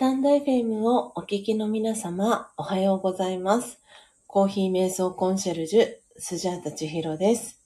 [0.00, 3.78] タンド FM をお聞きの皆様、おはようございます。
[4.26, 7.60] コーヒー瞑想コンシェルジュ、スジャータチヒロです。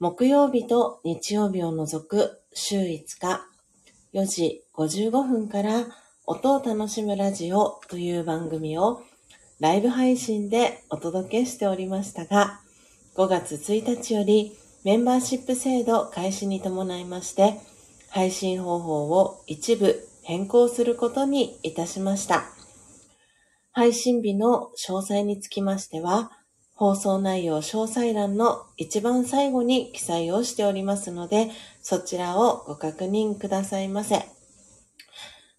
[0.00, 2.86] 木曜日と日曜日を除く週5
[3.20, 3.46] 日、
[4.14, 5.86] 4時55分から
[6.24, 9.02] 音を楽しむラジオという番組を
[9.60, 12.62] ライブ配信でお届けしておりましたが、
[13.16, 17.60] 5月1日よりメンバーシップ制度開始に伴いまして、
[18.08, 22.44] 配信方法を一部変更することにいたしました。
[23.72, 26.32] 配信日の詳細につきましては、
[26.74, 31.50] 放送内容詳細欄の一番最後に記載をしておりますので、
[31.82, 34.26] そちらをご確認くださいませ。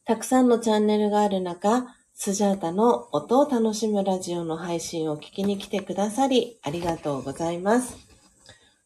[0.05, 7.97] たくさんのチャンネルがある中、スジャータの音を楽しむラジオの配信を聞きに来てくださり、ありがとうございます。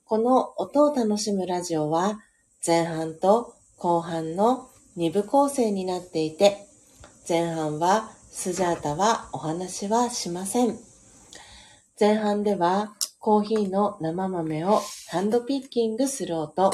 [0.06, 2.19] この音を楽しむラジオは、
[2.66, 6.67] 前半と後半の2部構成になっていて、
[7.27, 10.77] 前半はスジャータはお話はしません。
[11.97, 16.73] 前半ではコーヒーの生豆をハンドピッキングする音、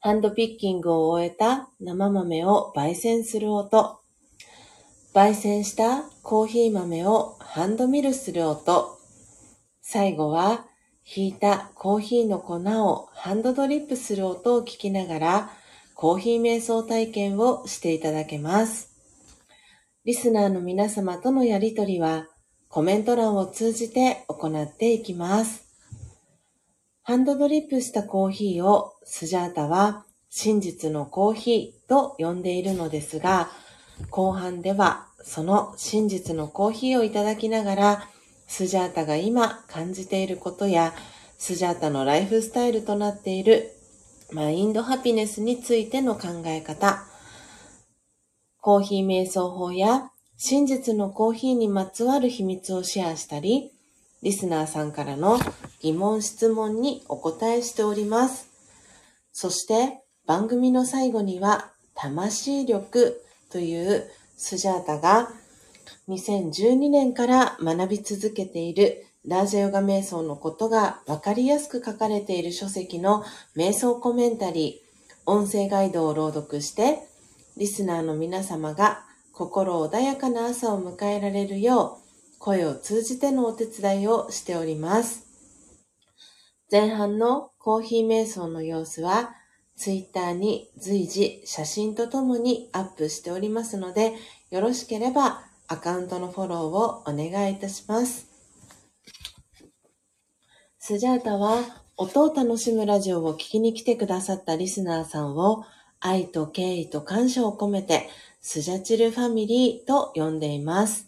[0.00, 4.00] ハンドピッキングを終えた生豆を焙煎する音、
[5.12, 8.98] 焙煎したコーヒー豆をハンドミルする音、
[9.82, 10.64] 最後は
[11.02, 15.57] ひいたコーヒーの粉をハンドドリップする音を聞きながら
[16.00, 18.90] コーヒー瞑想体験をしていただけます。
[20.04, 22.28] リスナーの皆様とのやりとりは
[22.68, 25.66] コメント欄を通じて行っていきます。
[27.02, 33.50] ハンドドリップしたコーヒーをスジャータは真実のコーヒーと呼んでいるのですが、
[34.10, 38.08] 後半ではその真実のコーヒーをいただきながら、
[38.46, 40.94] スジャータが今感じていることや、
[41.38, 43.74] スジャータのライフスタイルとなっている
[44.30, 47.02] マインドハピネスについての考え方、
[48.60, 53.72] コーヒー瞑想法や真実のコーヒーにまつわる秘密をシェアしたり、
[54.22, 55.38] リスナーさんからの
[55.80, 58.50] 疑問質問にお答えしております。
[59.32, 65.30] そして番組の最後には魂力というスジャータが
[66.08, 73.22] 2012年から学び続けているラージャヨガ瞑想のことがわかりやすく書かれている書籍の
[73.54, 77.00] 瞑想コメンタリー、音声ガイドを朗読して、
[77.58, 79.04] リスナーの皆様が
[79.34, 85.26] 心穏やかな朝を迎えられるよう、声を通じてのお手伝いをしております。
[86.72, 89.34] 前半のコーヒー瞑想の様子は、
[89.76, 94.14] ツイッターに随時写真とともにアップしておりますので、
[94.50, 98.27] よろしければアカウントのフォローをお願いいたします。
[100.88, 101.64] スジャータは
[101.98, 105.66] 音を楽しむラジオを聞きに来てくださったリスナーさんを
[106.00, 108.08] 愛と敬意と感謝を込めて
[108.40, 111.06] スジャチルファミリーと呼んでいます。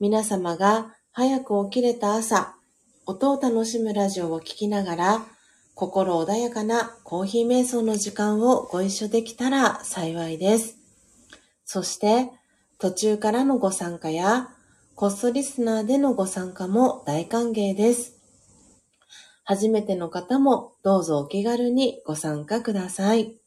[0.00, 2.56] 皆様が早く起きれた朝、
[3.06, 5.26] 音を楽しむラジオを聞きながら
[5.76, 10.76] 心穏やかなコーヒー瞑想の時間をご一緒できたら幸いです。
[11.64, 12.32] そして
[12.78, 14.48] 途中からのご参加や
[14.96, 18.17] コストリスナーでのご参加も大歓迎です。
[19.48, 23.38] 初めての方もどうぞお気軽にご参加ください。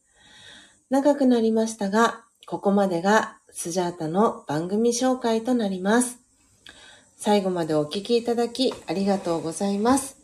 [0.89, 6.17] 長くなりましたが、ここまでがスジャータの番組紹介となります。
[7.17, 10.17] 最後までお聞きいただきありがとうございます。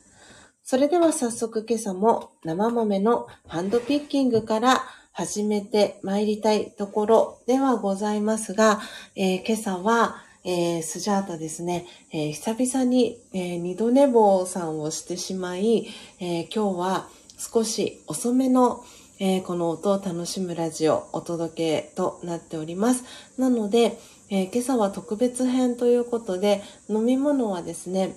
[0.63, 8.81] それでは早速今朝も生豆のハンドピッキングから始めて参りたいところではございますが、
[9.15, 15.87] えー今朝は、えースジャータですね、えー久々に、えー二度寝坊さんをしてしまい、
[16.21, 18.81] え今日は少し遅めの、
[19.19, 23.03] えこの音を楽しむラジオお届けとなっております。
[23.37, 23.99] なので、
[24.29, 28.15] え今朝は特別編ということで、飲み物はですね、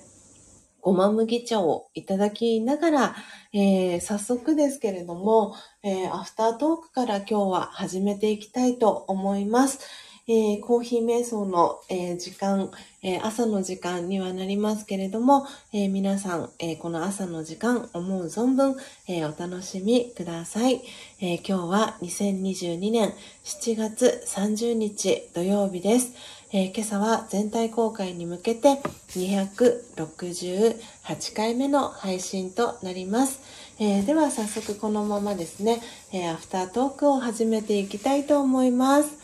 [0.79, 3.15] ごま麦茶をいただきながら、
[3.51, 5.53] えー早速ですけれども、
[5.83, 9.79] えーアフタートークから今日は始めていきたいと思います。
[10.27, 12.69] えーコーヒー瞑想の、えー時間、
[13.01, 18.75] えー朝の時間にはなりますけれども、えー皆さん、えーこの朝の時間思う存分、
[19.07, 20.83] えーお楽しみください、
[21.19, 26.13] えー今日は2022年7月30日土曜日です。
[26.53, 28.79] えー今朝は全体公開に向けて
[29.09, 33.39] 268回目の配信となります。
[33.79, 35.81] えーでは早速このままですね、
[36.13, 39.20] えーアフタートークを始めていきたいと思います。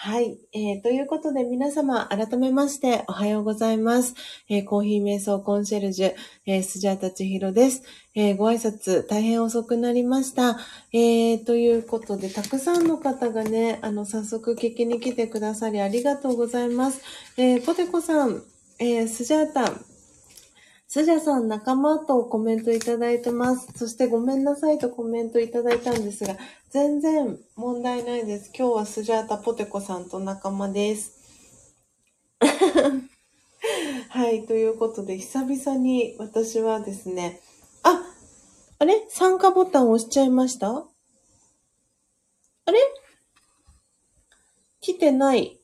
[0.00, 0.80] はい、えー。
[0.80, 4.14] ということで皆様改めましておはようございます。
[4.48, 6.14] えー、コーヒー瞑想コンシェルジュ、
[6.46, 7.82] えー、スジャータチヒロです。
[8.14, 10.56] えー、ご挨拶大変遅くなりました。
[10.92, 17.00] えー、ということで、たくさんの方がね、あの、早速聞きに来てくださりありがとうございます。
[17.36, 18.44] えー、ポテコさん、
[18.78, 19.72] えー、スジャータ、
[20.90, 23.68] スジャさん仲間とコメントいただいてます。
[23.76, 26.34] そしてごめんなさいとコメントいただいたんですが、
[26.70, 28.50] 全然問題ないです。
[28.58, 31.12] 今日はスジャータポテコさんと仲間です。
[34.08, 37.42] はい、ということで久々に私はですね、
[37.82, 38.02] あ、
[38.78, 39.06] あれ？
[39.10, 40.70] 参加ボタン押しちゃいました？
[40.70, 40.86] あ
[42.72, 42.78] れ？
[44.80, 45.60] 来てない。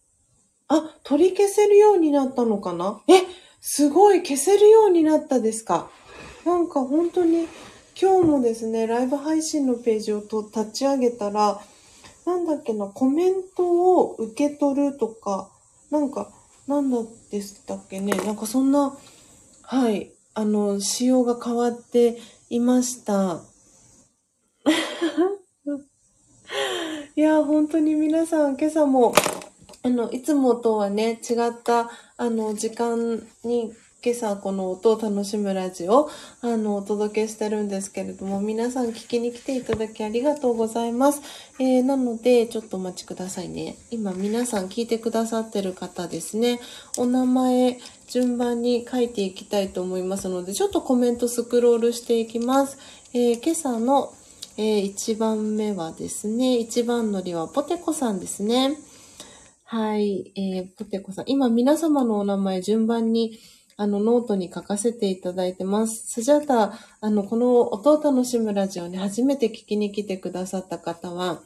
[0.69, 3.01] あ、取り消せるようになったのかな？
[3.09, 3.23] え、
[3.67, 5.89] すごい消せるようになったですか？
[6.45, 7.49] なんか本当に
[7.99, 11.59] 今日もですね、ライブ配信のページをと立ち上げたら、
[12.27, 13.65] なんだっけな、コメント
[13.97, 15.49] を受け取るとか、
[15.91, 16.31] なんか、
[16.67, 16.99] なんだ
[17.31, 18.99] でしたっけね、なんかそんな、
[19.63, 22.19] はい、あの、仕様が変わって
[22.51, 23.41] いました。
[27.17, 29.15] いや、本当に皆さん、今朝も
[29.87, 33.71] あの、いつもとはね、違った、あの、時間に、
[34.03, 36.09] 今朝この音を楽しむラジオ、
[36.41, 41.21] あの、お届けしてるんですけれども、皆さん聞きに来ていただきありがとうございます。
[41.59, 43.77] えー、なので、ちょっとお待ちくださいね。
[43.91, 46.61] 今、皆さん聞いてくださってる方ですね、
[46.97, 47.79] お名前、
[48.09, 52.79] 順番に書いていきたいと思いますので、ちょっとコメントスクロールしていきます。
[53.13, 54.15] えー、今朝の、
[54.57, 58.79] えー、1番目はですね、1番乗りはポテコさんですね。
[59.67, 61.25] はい、えー、ポテコさん。
[61.27, 63.39] 今皆様のお名前順番に
[63.77, 66.07] あの、ノートに書かせていただいてます。
[66.07, 71.41] スジャータ、あの、この音を楽しむラジオに初めて聞きに来てくださった方は、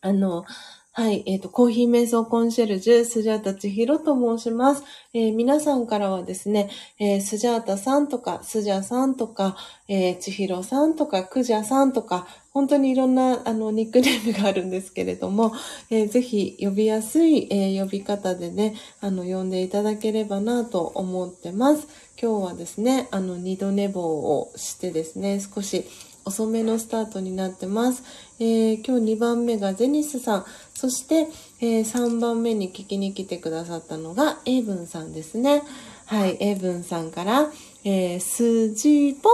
[0.00, 0.44] あの、
[0.92, 4.82] はい、えっ、ー、と、コーヒー瞑想コンシェルジュ、スジャータ千尋と申します。
[5.12, 15.52] えー、皆さんからはですね、えー、スジャータさんとか、スジャさんとか、えー、千尋さんとか、クジャさんとか、本当にいろんな、あの、ニックネームがあるんですけれども、
[15.88, 21.86] えー、ぜひ呼びやすい、えー、呼び方でね、あの、呼んでいただければなと思ってます。
[22.20, 25.84] 今日はですね、あの、二度寝坊をしてですね、少し、
[26.24, 28.02] 遅めのスタートになってます。
[28.38, 31.28] えー、今日2番目がゼニスさん、そして、
[31.60, 35.62] えー、3番目に聞きに来てくださったのがエイブンさんですね。
[36.06, 37.50] はい、エイブンさんから、
[37.84, 39.30] えー、スジポ、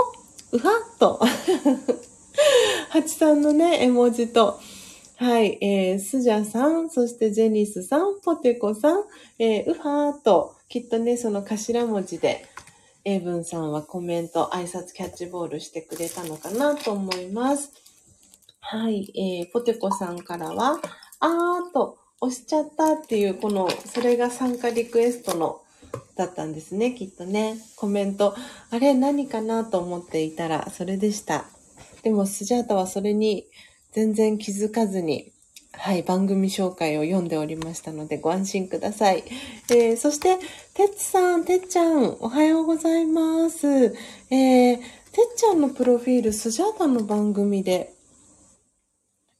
[0.52, 1.20] ウハッと、
[2.90, 4.60] ハチさんのね、絵文字と、
[5.16, 9.04] はい、えー、スジャさん、そしてジェニスさん、ポテコさん、
[9.38, 12.46] えー、ウハーと、きっとね、その頭文字で、
[13.04, 17.72] エイブンさんはコメント、挨拶キャッチボールしてくれたのかなと思います。
[18.60, 20.80] はい、えー、ポテコさんからは、
[21.20, 25.62] あーと押しちゃったっていう、この、それが参加リクエストの、
[26.16, 27.58] だったんですね、きっとね。
[27.76, 28.34] コメント、
[28.70, 31.46] あれ何かなと思っていたら、それでした。
[32.06, 33.48] でも、スジャータはそれに
[33.90, 35.32] 全然気づかずに、
[35.72, 39.24] はい、番組紹介を読んでおりましたのでご安心ください。
[39.70, 40.38] えー、そして、
[40.72, 43.66] てつさん、てっちゃん、おはようございます。
[43.66, 44.84] えー、てっ
[45.36, 47.95] ちゃんのプロフィール、スジャータの番組で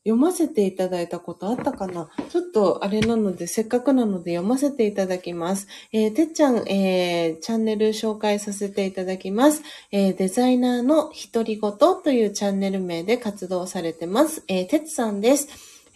[0.06, 2.08] 読ませていただいたことあったかな？
[2.30, 5.66] ちょっとあれなので、せっかくなので読ませていただきます。
[5.92, 9.62] えー、てっちゃん、えー、チャンネル紹介させていただきます。
[9.90, 11.72] えー、デザイナーの独り言
[12.04, 14.44] というチャンネル名で活動されてます。
[14.46, 15.48] えー、てつさんです。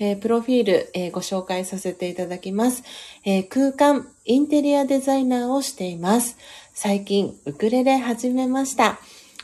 [0.03, 2.83] えー、プロフィール、え、ご紹介させていただきます、
[3.27, 6.39] えー、空間、インテリアデザイナーをしています。
[6.73, 8.99] 最近、ウクレレ始めました。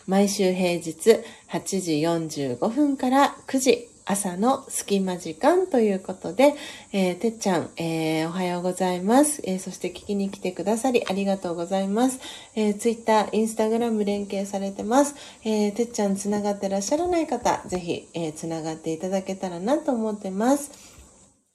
[0.07, 1.21] 毎週平日
[1.51, 6.55] 8時45分から9時、朝の隙間時間ということで、
[6.93, 12.21] えー、てっちゃん、えー、おはようございます、えー、そして聞きに来てくださりありがとうございます。
[12.55, 15.17] えー、Twitter、Instagram 連携されてます。
[15.45, 20.86] えー、てっちゃんつながってらっしゃらない方、ぜひ、えー、つながっていただけたらなと思ってます。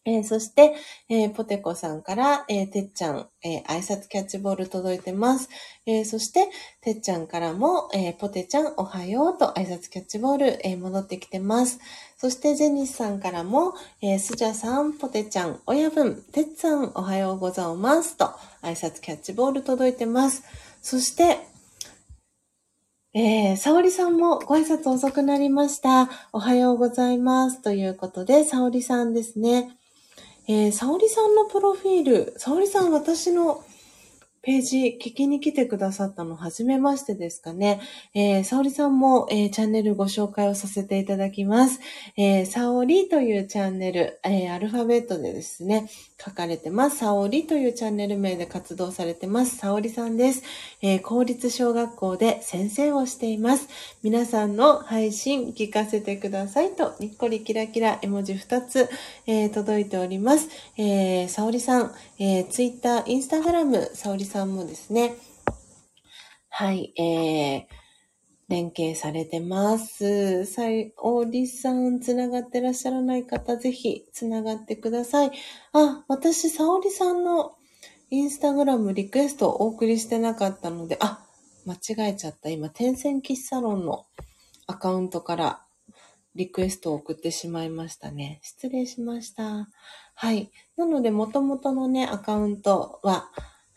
[0.03, 0.74] えー、そして、
[1.10, 5.48] えー、ポテコさんから、えー、てっちゃん、え挨拶キャッチボール届いてます。
[5.86, 6.50] えそして、
[6.81, 11.79] てっちゃんからも、えポテちゃんおはようと挨拶キャッチボール、え戻ってきてます。
[12.17, 18.25] そして、ジェニスさんからも、えスジャさん、ポテちゃん、親分、てっさんおはようございますと
[18.62, 20.43] 挨拶キャッチボール届いてます。
[20.81, 21.38] そして、
[23.13, 26.10] えー、沙織さんもご挨拶遅くなりました。
[26.31, 27.62] おはようございます。
[27.62, 29.77] ということで、沙織さんですね。
[30.48, 33.63] えー、沙織さんのプロフィール、沙織さん私の
[34.43, 37.79] ページ聞きに来てくださったの初めましてですかね。
[38.15, 41.79] えー、沙織さんも、えー、チャンネルご紹介をさせていただきます。
[42.17, 45.88] えー、沙織というチャンネル、えー、アルファベットでですね、
[46.24, 46.98] 書かれてます。
[46.98, 49.58] さおりというチャンネル名で活動されてます。
[49.58, 50.44] さおりさんです、
[50.82, 53.68] えー公立小学校で先生をしています。
[54.04, 58.90] 皆さんの配信聞かせてくださいと、にっこりキラキラ絵文字2つ、
[59.25, 60.48] えー届いております。
[60.78, 65.16] えー、さおりさん、えー、ツイッター、インスタグラム、さおりさんもですね、
[66.50, 67.81] はい、えー、
[68.51, 70.46] 連携されてます。
[70.46, 75.31] さいおりさん、つながってらっしゃらない方、ぜひ、つながってください。
[75.72, 77.55] あ、私、さおりさんの
[78.10, 81.25] インスタグラムリクエストをお送りしてなかったので、あ、
[81.65, 82.50] 間違えちゃった。
[82.50, 84.05] 今、天線喫茶ロンの
[84.67, 85.62] アカウントから
[86.36, 88.41] リクエストを送ってしまいましたね。
[88.43, 89.70] 失礼しました。
[90.13, 90.51] はい。
[90.75, 93.31] なので、元々のね、アカウントは、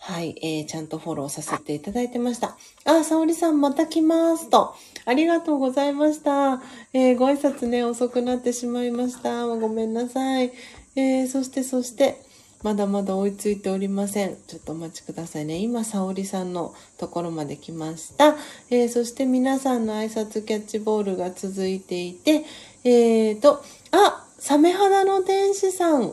[0.07, 2.59] はい、えー、ちゃんとフォローさせていただいてました。
[2.85, 4.75] あ、沙織さんまた来ますと。
[5.07, 6.61] ありがとうございました。
[6.93, 9.47] えー、ご挨拶ね、遅くなってしまいました。
[9.47, 10.53] ごめんなさい。
[10.95, 12.21] えー、そして、そして、
[12.63, 14.37] まだまだ追いついておりません。
[14.47, 15.57] ちょっとお待ちくださいね。
[15.57, 18.37] 今、沙織さんのところまで来ました。
[18.69, 22.45] えー、そして皆さんの挨拶キャッチボールが続いていて、
[22.85, 26.13] えーと、あ、サメ肌の天使さん。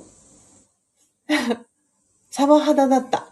[2.32, 3.31] サバ肌だった。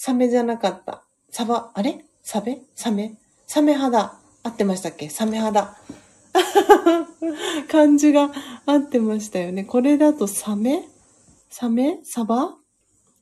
[0.00, 1.02] サメじゃなかった。
[1.28, 2.04] サバ、あれ？
[2.22, 3.16] サベサメ？
[3.48, 4.16] サメ肌。
[4.44, 5.08] 合ってましたっけ？
[5.08, 5.76] サメ肌。
[7.68, 8.30] 漢字が
[8.64, 9.64] 合ってましたよね。
[9.64, 10.84] これだとサメ？
[11.50, 11.98] サメ？
[12.04, 12.54] サバ？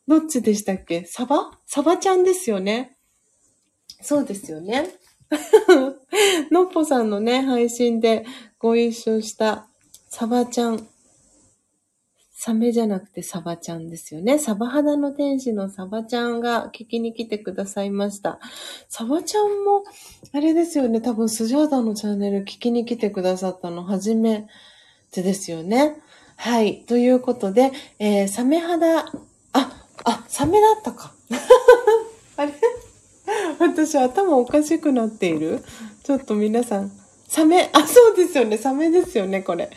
[0.06, 1.06] どっちでしたっけ？
[1.06, 1.50] サバ？
[1.64, 2.99] サバちゃんですよね。
[4.02, 4.90] そうですよね。
[6.52, 8.26] のっぽさんのね、配信で
[8.59, 9.66] ご一緒した
[10.11, 10.87] サバちゃん。
[12.38, 14.38] サメじゃなくてサバちゃんですよね。
[14.38, 18.38] サバ肌の天使のサバちゃんが聞きに来てくださいました。
[18.90, 19.84] サバちゃんも、
[20.34, 21.00] あれですよね。
[21.00, 24.48] 多分スジャータのチャンネル聞きに来てくださったの初め
[25.10, 25.96] てですよね。
[26.36, 26.82] はい。
[26.82, 29.06] ということで、えー、サメ肌、あ、
[30.04, 31.14] あ、サメだったか。
[32.36, 32.52] あれ？
[33.58, 35.64] 私頭おかしくなっている？
[36.04, 36.92] ちょっと皆さん。
[37.26, 38.58] サメ、あ、そうですよね。
[38.58, 39.70] サメですよね、これ。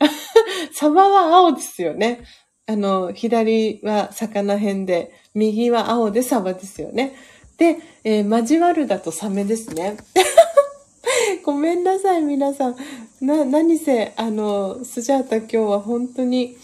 [0.72, 2.24] サバは青ですよね。
[2.66, 7.14] あの、左は魚編で、右は青でサバですよね。
[7.58, 9.96] で、えー交わるだとサメですね。
[11.44, 12.76] ごめんなさい、皆さん。
[13.20, 16.56] な、何せ、あの、スジャータ今日は本当に、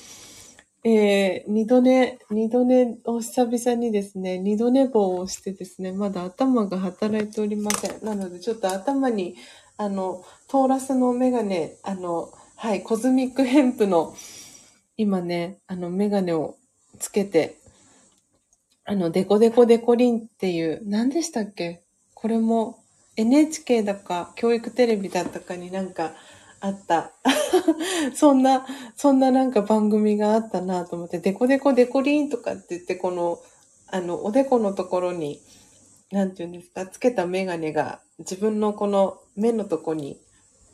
[0.83, 8.05] えー、二度寝、二度寝を久々にですね、二度寝坊をしてですね、まだ頭が働いておりません。
[8.05, 9.37] なので、ちょっと頭に、
[9.77, 12.33] あの、トーラスのメガネ、あの、
[12.63, 14.15] はい、コズミックヘンプの、
[14.99, 16.57] 今ね、あの、メガネを
[16.99, 17.57] つけて、
[18.85, 21.81] あの、デコデコデコリンっていう、何でしたっけ？
[22.13, 22.79] これも
[23.17, 26.13] NHK だか、教育テレビだったかになんか
[26.61, 27.13] あった。
[28.15, 33.39] そんな、そんななんか番組があったなと思って、デコデコデコリンとかって言って、この、
[33.87, 35.41] あの、おでこのところに、
[36.11, 40.21] なんていうんですか、つけたメガネが自分のこの目のとこに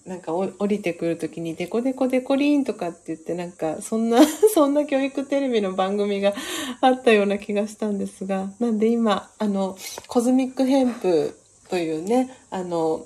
[0.06, 4.20] なんか降りてくるときにデコデコデコリーンとかって言ってなんかそんな、
[4.54, 6.32] そんな教育テレビの番組が
[6.80, 11.36] あったような気がしたんですが、なんで今、あの、コズミックヘンプ
[11.68, 13.04] というね、あの、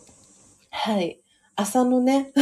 [0.71, 1.21] はい、
[1.57, 2.33] 麻のね、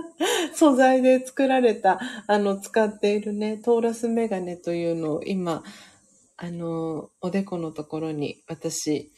[0.54, 5.62] 素材で作られた、あの、使っているね、トーラスメガネというのを今、
[6.38, 9.10] あの、おでこのところに私、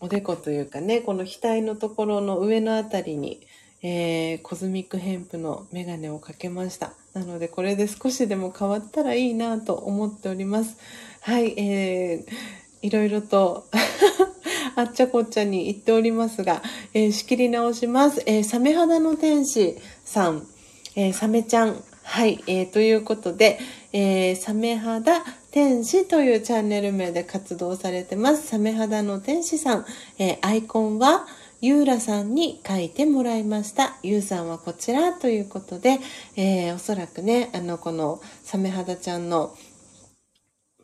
[0.00, 3.40] おでこというかね、この額のところの上のあたりに、
[3.86, 6.94] えー、コズミックヘンプのメガネをかけました。
[7.12, 10.78] なので、これで少しでも変わったらいいなと思っております。
[11.20, 13.66] はい、えー、いろいろと、
[14.74, 16.62] あっちゃこっちゃに言っておりますが、
[16.94, 18.22] えー仕切り直します。
[18.24, 20.46] えーサメ肌の天使さん、
[20.96, 23.58] えーサメちゃん、はい、えーということで、
[23.92, 28.46] えーサメ肌天使というチャンネル名で活動されてます。
[28.46, 29.86] サメ肌の天使さん、
[30.18, 31.26] えーアイコンは、
[31.66, 33.96] ゆうらさんに書いてもらいました。
[34.02, 35.98] ゆうさんはこちらということで、
[36.36, 39.56] えーおそらくね、あの、このサメ肌ちゃんの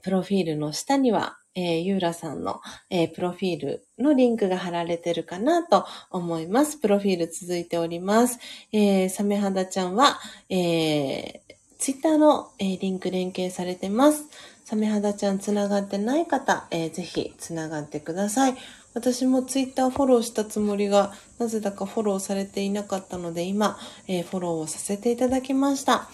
[0.01, 6.79] プロフィールの下には、えーゆうらさんの、えープロフィールのリンクが貼られてるかなと思います。
[6.79, 8.39] プロフィール続いております。
[8.73, 10.19] えーサメ肌ちゃんは、
[10.49, 11.41] えー、
[11.79, 14.25] ツイッターの、えーリンク連携されてます。
[14.65, 18.55] サメ肌ちゃんつながってない方、えーぜひつながってください。
[18.93, 23.79] 私もツイッターフォローしたつもりが、なぜだかフォローされていなかったので、今、
[24.09, 26.09] えーフォローをさせていただきました。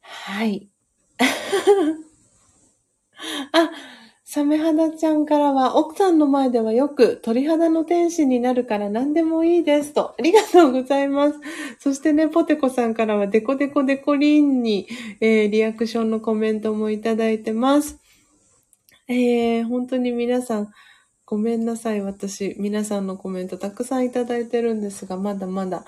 [0.00, 0.68] はい。
[3.52, 3.70] あ、
[4.24, 10.14] サメ肌ちゃんからは、奥さんの前ではよく鳥肌の天使になるから何でもいいですと。
[10.18, 11.38] ありがとうございます。
[11.78, 14.88] そしてね、ポテコさんからはデコデコデコリンに、
[15.20, 18.00] えー、リアクションのコメントもいただいてます。
[19.06, 20.72] えー、本当に皆さん、
[21.34, 22.00] ごめんなさい。
[22.00, 25.84] 私、皆さんのコメントたくさんいただいてるんですが、まだまだ、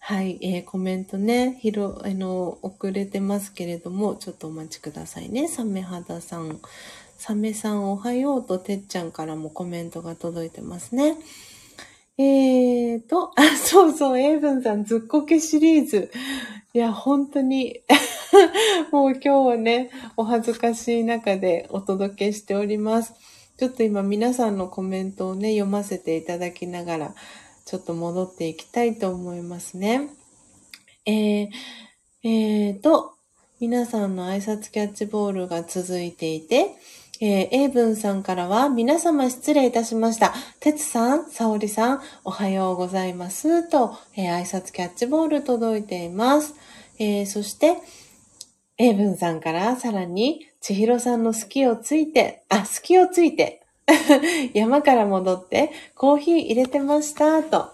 [0.00, 5.46] はい、えー、コメントね、ひろ、あの、遅れてますけれども、ちょっとお待ちくださいね。
[5.46, 6.58] サメ肌さん。
[7.16, 11.16] サメさんおはようとてっちゃんからもコメントが届いてますね。
[12.18, 16.10] えーと、あ、そうそう、エイブンさんずっこけシリーズ。
[16.74, 17.82] いや、本当に
[18.90, 23.14] もう今日はね、お恥ずかしい中でお届けしております。
[23.58, 27.14] ちょっと今皆さんのコメントをね、読ませていただきながら、
[27.64, 30.10] ちょっと戻っていきたいと思いますね。
[31.04, 31.48] えー、
[32.22, 33.14] えーと、
[33.58, 36.76] 皆さんの挨拶キャッチボールが続いていて、
[37.20, 40.34] えー、英文さんからは、皆様失礼いたしました。
[40.60, 43.68] 哲さん、沙織さん、おはようございます。
[43.68, 46.54] と、えー、挨拶キャッチボール届いています。
[47.00, 47.74] えー、そして、
[48.78, 53.62] 英文さんからさらに、千尋さんの好きをついて、あ、好きをついて、
[54.54, 57.70] 山から戻ってコーヒー入れてました、と。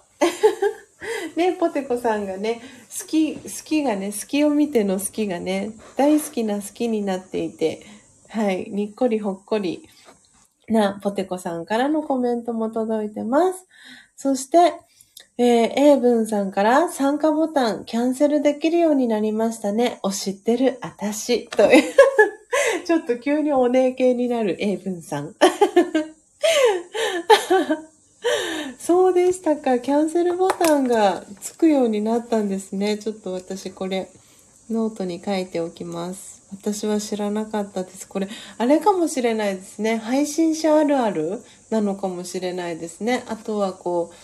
[1.36, 2.62] ね、ポテコさんがね、
[2.98, 7.84] 好き、好きがね、好きを見ての好きがね、大好きな好きになっていて、
[8.28, 9.86] はい、にっこりほっこり
[10.68, 13.66] なポテコさんからのコメントも届いてます。
[14.16, 14.72] そして、
[15.36, 19.98] えー、英文さんから参加ボタンキャンセルできるようになりましたね。
[20.04, 21.48] お知ってるあたし。
[21.48, 21.82] という
[22.86, 25.34] ちょっと急にお姉系になる英文さん。
[28.78, 29.80] そうでしたか。
[29.80, 32.96] キャンセルボタンがつくようになったんですね。
[32.98, 34.08] ちょっと私これ
[34.70, 36.42] ノートに書いておきます。
[36.52, 38.06] 私は知らなかったです。
[38.06, 39.96] これ、あれかもしれないですね。
[39.96, 43.24] 配信者あるあるなのかもしれないですね。
[43.26, 44.14] あとはこう、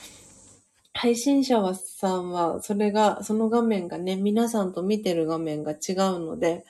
[1.03, 5.77] 配信者はさんは、それが、その画面がね、皆さんと見てる画面が違う
[6.21, 6.67] ので、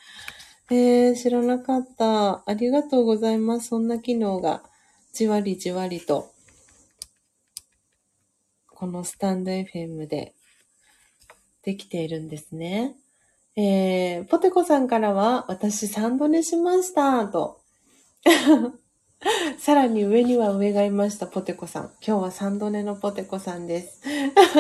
[0.71, 2.49] えー、知らなかった。
[2.49, 3.71] ありがとうございます。
[3.71, 4.63] そんな機能が、
[5.13, 6.31] じわりじわりと、
[8.69, 10.33] このスタンド FM で
[11.65, 12.95] できているんですね。
[13.57, 17.61] えー、ポテコさんからは、私3度寝しました、と。
[19.59, 21.91] さらに上には上がいました、ポテコさん。
[22.07, 24.01] 今日は3度寝のポテコさんです。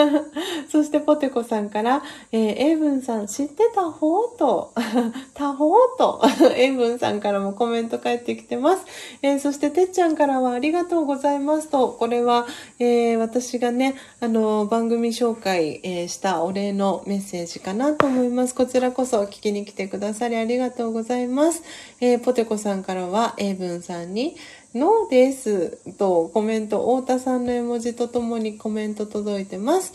[0.70, 4.75] そしてポテコさんから、えー、エイブンさん知ってた方と、
[5.33, 6.23] た方と、
[6.55, 8.85] エイブンさんからもコメント返ってきてます。
[9.23, 12.46] えー、そしててっちゃんからはありがとうございますと、これは、
[12.79, 18.55] えー、私がね、あの、番組紹介、え、したお礼のメッセージかなと思います。
[18.55, 21.62] こちらこそ聞きに来てくださりありがとうございます。
[22.03, 24.37] えー、ポテコさんからは、エイブンさんに、
[24.72, 25.78] ノーです。
[25.98, 29.92] とコメント、太田さんの絵文字とともにコメント届いてます。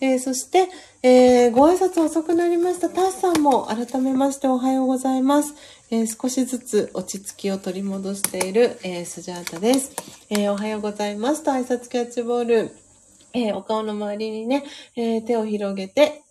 [0.00, 0.68] えー、そして、
[1.04, 2.90] えー、ご挨拶遅くなりました。
[2.90, 5.54] タスさんも改めましておはようございます。
[5.92, 9.92] えー、少しずつ落ち着きを取り戻している、えスジャータです。
[10.28, 12.76] えおはようございますと挨拶キャッチボール。
[13.32, 14.64] えお顔の周りにね、
[14.96, 16.25] え手を広げて、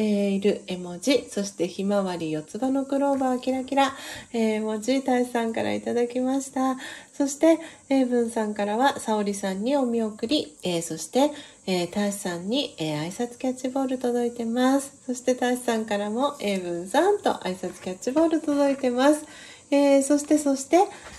[0.00, 3.94] えー、いる絵文字、そしてひまわり四つ葉のクローバーキラキラ、
[4.32, 6.78] えー、文字、たいさんからいただきました。
[7.12, 7.58] そして、
[7.90, 11.32] えー、文さんからは、さおりさんにお見送り、えー、そして、
[11.66, 14.90] えー、たしさんに、えー、挨拶キャッチボール届いてます。
[15.04, 19.26] そして、たしさんからも、えー、文さんと挨拶キャッチボール届いてます。
[19.72, 20.78] えー、そして、そして、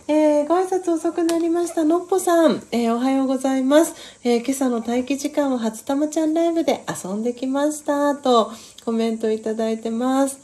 [0.10, 1.86] えー、ご挨拶遅くなりました。
[1.86, 3.94] のっぽさん、えー、おはようございます。
[4.26, 8.14] え今朝の待機時間は初玉ちゃんライブで遊んできました。
[8.16, 8.52] と、
[8.84, 10.40] コメントいただいてます。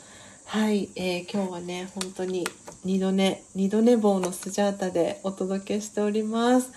[0.46, 2.46] はい、えー今日はね、本当に
[2.86, 6.72] 二度寝、二度寝坊のスジャータでお届けしております。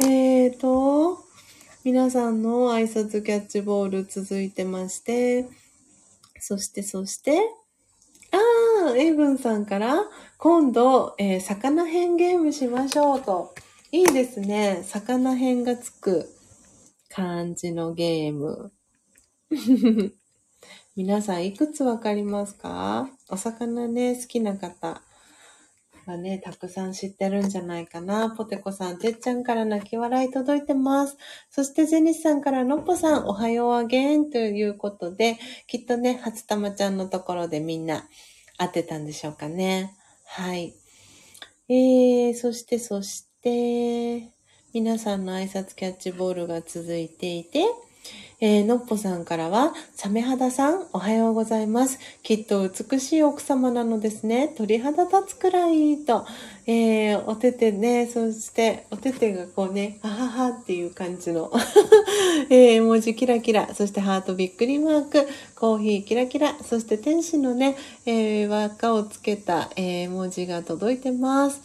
[0.00, 1.18] えーと、
[1.82, 5.48] 皆さんの挨拶キャッチボール続いてまして、
[6.38, 7.50] そして、そして、
[8.30, 10.04] あー、エイブンさんから、
[10.38, 13.52] 今度、えー、魚編ゲームしましょうと。
[13.90, 14.84] いいですね。
[14.84, 16.28] 魚編がつく
[17.08, 18.72] 感じのゲーム。
[20.94, 23.08] 皆さんいくつわかりますか？
[23.30, 25.00] お魚ね、好きな方
[26.04, 28.28] はね、たくさん知ってるんじゃないかな。
[28.36, 31.16] ポテコさん、てっちゃんから泣き笑い届いてます。
[31.48, 38.06] そしてゼニスさんからのっぽさん、おはようあげんということで、きっとね、初玉ちゃんのところでみんな
[38.58, 39.94] 当てたんでしょうかね。
[40.26, 40.74] はい。
[41.70, 44.30] えー、そして、そして、
[44.74, 47.64] 皆さんの挨拶キャッチボールが続いていて、
[48.44, 52.00] えー、のっぽさんからは、サメ肌さん、おはようございます。
[52.24, 54.48] きっと美しい奥様なのですね。
[54.48, 56.26] 鳥肌立つくらい、と、
[56.66, 61.52] えー、お手手ね、そして、お手手がこうね、あははっていう感じの、
[62.50, 71.62] えー、文字キラキラ、そしてハートびっくりマーク、コーヒーキラキラ、そして天使のね、えー、輪っかをつけた、えー、文字が届いてます。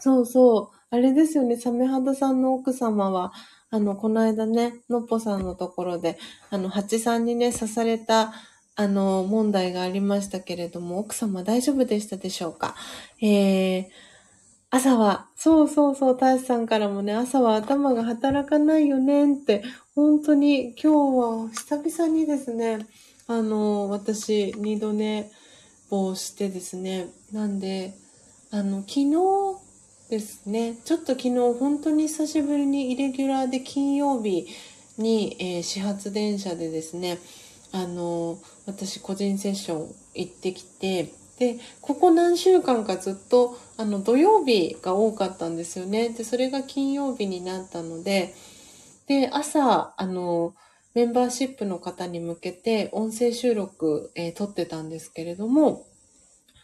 [0.00, 0.76] そうそう。
[0.90, 3.32] あれですよね、サメ肌さんの奥様は、
[3.70, 6.18] あの、この間ね、のっぽさんのところで、
[6.50, 8.32] あの、蜂さんにね、刺された、
[8.76, 12.76] あの、問題がありましたけれども、奥様大丈夫でしたでしょうか？
[13.20, 13.84] えー、
[14.70, 22.86] 朝は、そうそうそう、大志さんからもね、朝は頭が働かないよねって、本当に今日は久々にですね、
[23.26, 25.30] あの、私、二度寝
[25.90, 27.94] をしてですね、なんで、
[28.50, 29.16] あの、昨日
[30.08, 30.76] ですね。
[30.84, 34.46] ちょっと昨日本当に久しぶりにイレギュラーで金曜日
[34.98, 37.18] に、えー、始発電車でですね、
[37.72, 46.10] あのー、私個人セッション行ってきて、で、ここ何週間かずっと、あの、土曜日が多かったんですよね。
[46.10, 48.32] で、それが金曜日になったので、
[49.06, 50.54] で、朝、あの、
[50.94, 55.84] メンバーシップの方に向けて音声収録、えー、撮ってたんですけれども、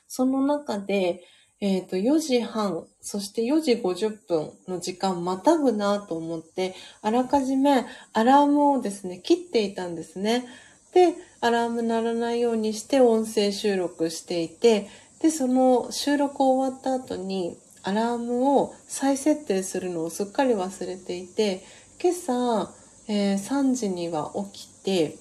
[0.07, 1.23] その中で、
[1.63, 10.45] えっ、ー、と、4時半、そして4時50分の時間またぐなと思って、あらかじめアラームをですね、切っていたんですね。
[10.93, 14.89] で、アラーム鳴らないようにして音声収録していて、
[15.21, 21.63] で、その収録終わった後にアラームを再設定するのをすっかり忘れていて、
[22.03, 22.75] 今朝、
[23.07, 25.17] えー、3時には起きて、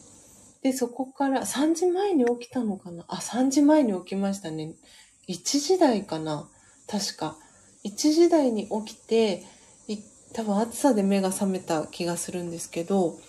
[0.64, 3.04] で、そこから3時前に起きたのかな？
[3.08, 4.74] あ、3時前に起きましたね。
[5.28, 6.48] 1時台かな？
[6.88, 7.38] 確か。
[7.84, 9.44] 1時台に起きて、
[10.34, 13.20] 多分暑さで目が覚めた気がするんですけど、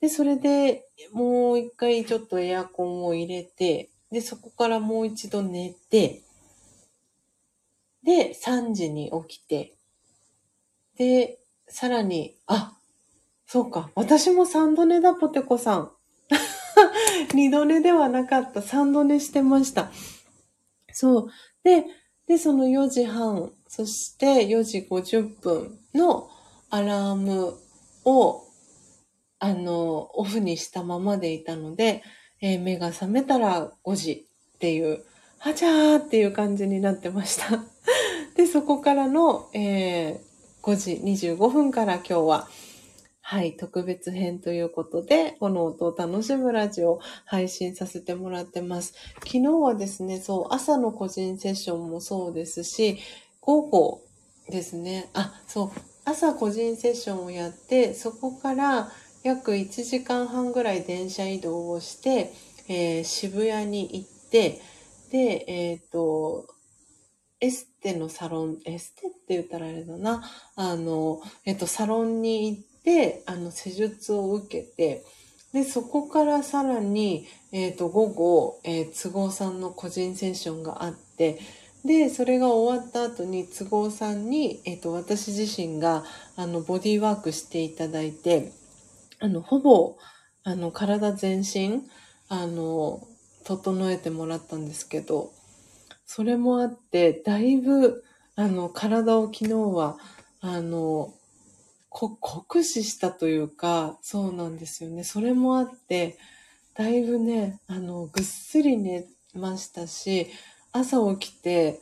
[0.00, 6.22] で、それでもう一回ちょっとエアコンを入れて、で、そこからもう一度寝て、
[8.02, 9.74] で、3時に起きて、
[10.96, 12.72] で、さらに、あ、
[13.46, 15.90] そうか、私も3度寝だ、ポテコさん。
[17.34, 19.90] 2度寝ではなかった、3度寝してました。
[20.98, 21.28] そう。
[21.62, 21.84] で、
[22.26, 26.28] で、その4時半、そして4時50分の
[26.70, 27.54] アラーム
[28.04, 28.42] を、
[29.38, 32.02] あの、オフにしたままでいたので、
[32.40, 35.04] えー、目が覚めたら5時っていう、
[35.38, 37.62] はちゃーっていう感じになってました。
[38.34, 42.48] で、そこからの、えー、5時25分から今日は、
[43.30, 48.94] はい、特別編ということで、この音を楽しむラジオを配信させてもらってます。
[49.16, 52.98] 昨日はですね、そう、朝の個人セッションもそうですし、
[53.42, 54.02] 午後
[54.48, 55.70] ですね、あ、そう、
[56.06, 58.90] 朝個人セッションをやって、そこから
[59.22, 62.32] 約1時間半ぐらい電車移動をして、
[62.66, 64.62] えー、渋谷に行って、
[65.10, 66.46] で、えっ、ー、と、
[67.40, 70.22] エステのサロン、エステって言ったらあれだな、
[70.56, 75.04] あの、えっ、と、サロンに行って、で、あの、施術を受けて、
[75.52, 81.38] で、そこからさらに、えっ、ー、と、午後、えー、都合さんの個人セッションがあって、
[81.84, 86.02] で、それが終わった後に都合さんに、えっ、ー、と、私自身が、
[86.34, 88.52] あの、ボディワークしていただいて、
[89.20, 89.98] あの、ほぼ、
[90.44, 91.82] あの、体全身、
[92.30, 93.06] あの、
[93.44, 95.30] 整えてもらったんですけど、
[96.06, 98.02] それもあって、だいぶ、
[98.34, 99.98] あの、体を昨日は、
[100.40, 101.12] あの、
[101.98, 105.02] こ、酷使したというか、そうなんですよね。
[105.02, 106.16] それもあって、
[106.74, 110.28] だいぶね、あの、ぐっすり寝ましたし、
[110.70, 111.80] 朝起きて、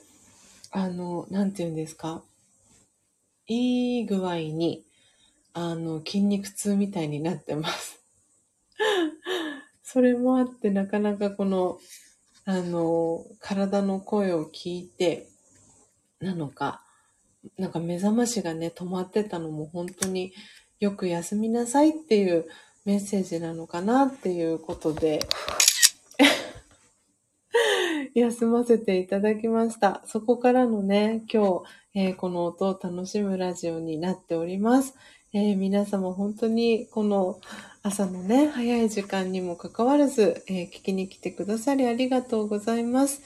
[0.70, 2.22] あの、なんて言うんですか。
[3.46, 4.87] いい具合に、
[5.52, 8.02] あの、筋肉痛みたいになってます。
[9.85, 11.79] それもあって、なかなかこの、
[12.46, 15.29] あの、体の声を聞いて、
[16.20, 16.86] なのか、
[17.59, 20.32] なんか目覚ましがね、止まってたのも本当に
[20.80, 22.46] よく休みなさいっていう
[22.85, 25.20] メッセージなのかなっていうことで
[28.14, 30.02] 休ませていただきました。
[30.06, 31.62] そこからのね、今日、
[31.94, 34.94] えー、この音を楽しむラジオになっております。
[35.32, 37.40] えー、皆様本当にこの
[37.82, 43.22] 朝のね、早い時間にもかかわらず、えー、聞きに来てくださりありがとうございます。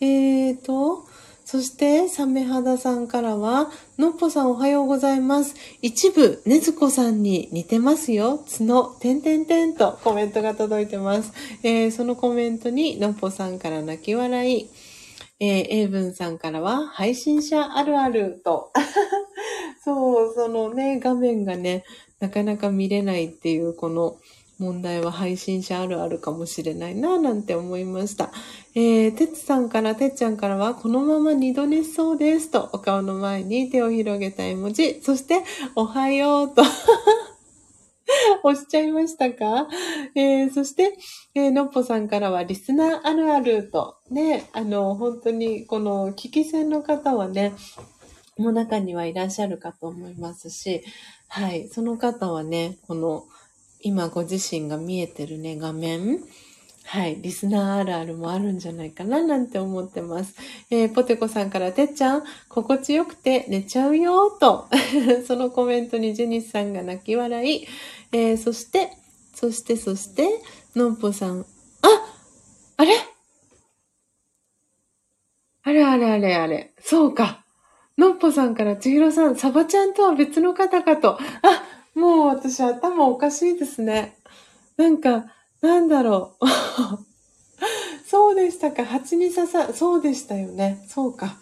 [0.00, 1.06] えーと、
[1.44, 5.54] そして、サメ肌さんからは、のっぽさんおはようございます。
[5.82, 8.38] 一部、ねずこさんに似てますよ。
[8.58, 11.32] 角、てんてんてんとコメントが届いてます。
[11.62, 14.70] えー、そのコメントに、のっぽさんから泣き笑い。
[15.38, 18.72] えー、エイブンさんからは、配信者あるあると。
[19.84, 21.84] そう、そのね、画面がね、
[22.20, 24.16] なかなか見れないっていうこの
[24.58, 28.30] 問題は配信者あるあるかもしれないな、なんて思いました。
[28.74, 35.42] えー、てつさんから、てっちゃんからは、このまま二度寝しそうですと、お顔の前に手を広げた絵文字、そして、
[35.74, 36.62] おはようと
[38.44, 39.66] 押しちゃいましたか？
[40.14, 40.96] えー、そして、
[41.34, 47.54] えー、のっぽさんからは、リスナーあるあると、ね、あの、本当に、この、聞き戦の方はね、
[48.38, 50.82] の中にはいらっしゃるかと思いますし、
[51.28, 53.24] はい、その方はね、この、
[53.84, 56.18] 今ご自身が見えてるね、画面、
[56.86, 57.16] はい。
[57.20, 60.34] リスナーあるあるもあるんじゃないかななんて思ってます。
[60.70, 64.68] えー、ポテコさんから、てっちゃん、心地よくて寝ちゃうよと、
[65.28, 67.66] そのコメントにジェニスさんが泣き笑い、
[68.12, 68.90] えー、そして、
[69.34, 70.28] そして、そして、
[70.74, 71.44] のんぽさん、あ
[72.78, 72.94] あれ？
[75.62, 76.72] あれあれあれあれ。
[76.80, 77.44] そうか。
[77.96, 81.14] のっぽさんから千尋さん、サバちゃんとは別の方かと。
[81.14, 81.18] あ、
[81.94, 84.16] もう私頭おかしいですね。
[84.76, 86.46] なんか、なんだろう。
[88.06, 88.84] そうでしたか。
[88.84, 90.84] 蜂に刺さ、そうでしたよね。
[90.88, 91.38] そうか。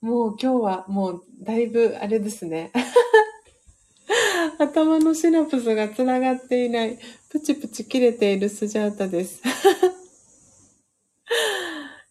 [0.00, 2.72] もう今日はもうだいぶあれですね。
[4.58, 6.98] 頭のシナプスがつながっていない、
[7.30, 9.40] プチプチ切れているスジャータです。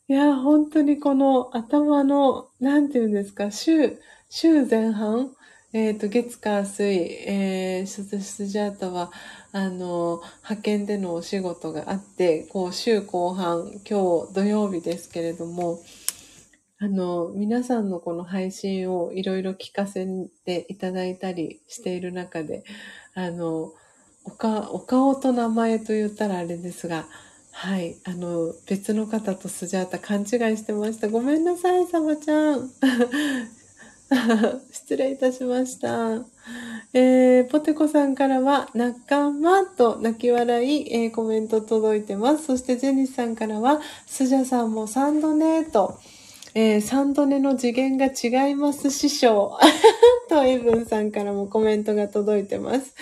[0.09, 5.35] いや、本当にこの頭の、なんていうんですか、週、週前半
[5.75, 6.85] えっ、ー、と、月火水、
[7.27, 9.11] えー、スジャータは、
[9.51, 15.79] あの、派遣でのお仕事があって、こう、週後半、今日土曜日ですけれども、
[16.77, 20.05] あの、皆さんのこの配信をいろいろ聞かせ
[20.45, 22.63] ていただいたりしている中で、
[23.15, 23.73] あの、
[24.25, 27.07] おか、お顔と名前と言ったらあれですが、
[27.51, 31.09] はい、あの、別の方とスジャータ勘違いしてました。
[31.09, 32.69] ごめんなさい、サバちゃん。
[34.71, 36.25] 失礼いたしました。
[36.93, 42.45] えー、ポテコさんからは、仲間と泣き笑い、えー、コメント届いてます。
[42.45, 45.97] そしてジェニスさんからは、スジャさんも3度ね、と、
[46.53, 49.57] えー、3度寝の次元が違います、師匠。
[50.29, 52.93] と、エブンさんからもコメントが届いてます。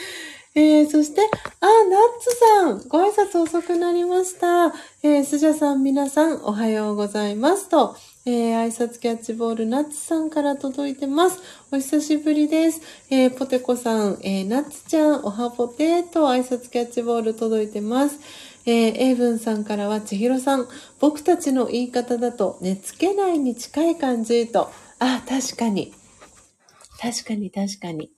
[0.54, 1.22] えー、そして、
[1.62, 4.74] あ、ナッツさん、ご挨拶遅くなりました。
[5.02, 11.42] えー、スジャさん、皆さん、おはようございますと、えー、挨拶キャッチボール、ナッツさんから届いてます。
[11.72, 12.80] お久しぶりです。
[13.10, 18.20] えー、ポテコさん、えー、ナッツちゃん、おはぽてと挨拶キャッチボール届いてます。
[18.68, 20.68] えー、エイブンさんからは、ちひろさん、
[21.00, 24.70] 僕たちの言い方だと、寝つけないに近い感じと。
[25.00, 25.92] あ、確かに。
[27.00, 28.12] 確かに、確かに。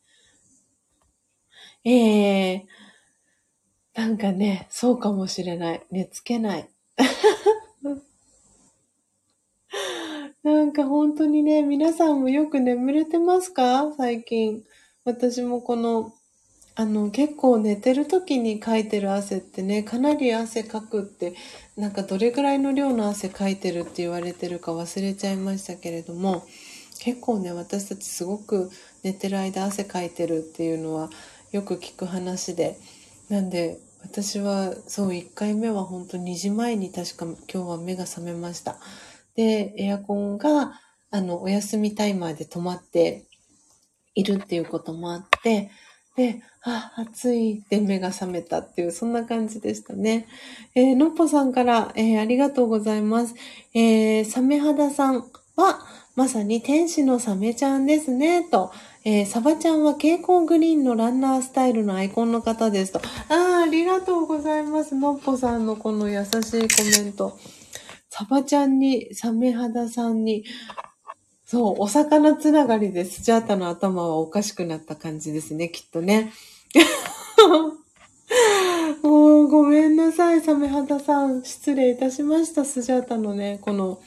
[1.86, 5.84] ええー、なんかね、そうかもしれない。
[5.92, 6.73] 寝つけない。
[10.44, 13.94] なんか本当にね、皆さんもよく眠れてますか？
[13.96, 14.64] 最近。
[15.06, 16.14] 私もこの、
[16.76, 21.34] あの、結構寝てる時にかいてる汗ってね、かなり汗かくって、
[21.78, 26.44] なんかどれぐらいの量の汗かいてるって言われてるか忘れちゃいましたけれども、
[27.00, 28.70] 結構ね、私たちすごく
[29.04, 31.10] 寝てる間汗かいてるっていうのは、
[31.54, 32.78] よく聞く話で。
[33.30, 38.78] なんで私はそう1回目は本当2時前に確か今日は目が覚めました。
[39.36, 40.80] でエアコンが
[41.12, 43.26] あのお休みタイマーで止まって
[44.16, 45.72] いるっていうこともあって
[46.16, 50.28] で、あ、暑いって目が覚めたっていう、そんな感じでしたね。
[50.76, 53.34] えー、のっぽさんから、えー、ありがとうございます。
[53.74, 55.24] えー、サメ肌さん
[55.56, 55.80] は、
[56.16, 58.72] まさに天使のサメちゃんですね、と。
[59.04, 63.00] えー、サバちゃんは蛍光グリーンのランナースタイルのアイコンの方ですと。
[63.30, 64.94] ああ、ありがとうございます。
[64.96, 67.38] のっぽさんのこの優しいコメント。
[68.16, 70.46] サバちゃんに、サメ肌さんに、
[71.48, 76.32] そう、お魚つながりでスジャータの頭はおかしくなった感じですね、きっとね。
[79.02, 81.44] もうごめんなさい、サメ肌さん。
[81.44, 84.00] 失礼いたしました、スジャータのね、この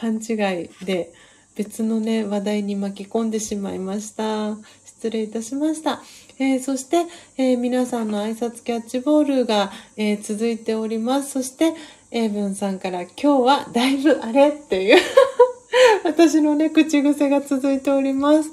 [0.00, 1.12] 勘違いで。
[1.54, 4.56] 別のね、話題に巻き込んでしまいました。
[4.84, 6.02] 失礼いたしました。
[6.40, 11.30] えー、そして、えー、皆さんの挨拶キャッチボールが、えー、続いております。
[11.30, 11.72] そして、
[12.16, 15.02] 英文さんから今日はだいぶあれっていう
[16.04, 18.50] 私のね、口癖が続いております。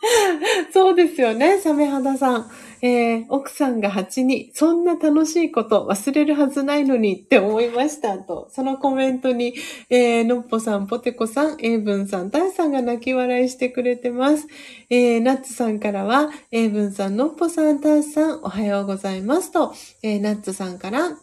[0.72, 2.50] そうですよね、サメ肌さん。
[2.82, 9.54] えー、奥さんが蜂に、そんな楽しいこと忘れるはずないのにって思いましたと、そのコメントに、
[9.90, 14.46] えー、のっぽさん、ぽてこさん、えいぶんさん、たいさんが泣き笑いしてくれてます。
[14.88, 21.18] えー、ナッツさんからは、えいぶんさん、のっぽさん、たいさん、おはようございますと、えー、ナッツさんから、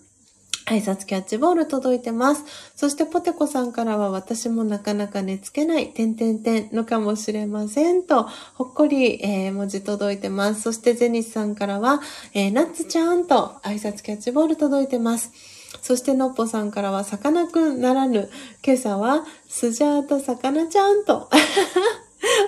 [0.68, 2.44] 挨拶キャッチボール届いてます。
[2.76, 8.24] そしてポテコさんからは私もなかなか寝つけない、てんてんてんのかもしれませんと、
[8.56, 10.62] ほっこり、えー、文字届いてます。
[10.62, 12.02] そしてゼニスさんからは、
[12.34, 15.32] えー、ナッツちゃんと挨拶キャッチボール届いてます。
[15.82, 18.30] そしてのっぽさんからは、さかなクンならぬ、
[18.66, 21.30] 今朝は、スジャータさかなちゃんと。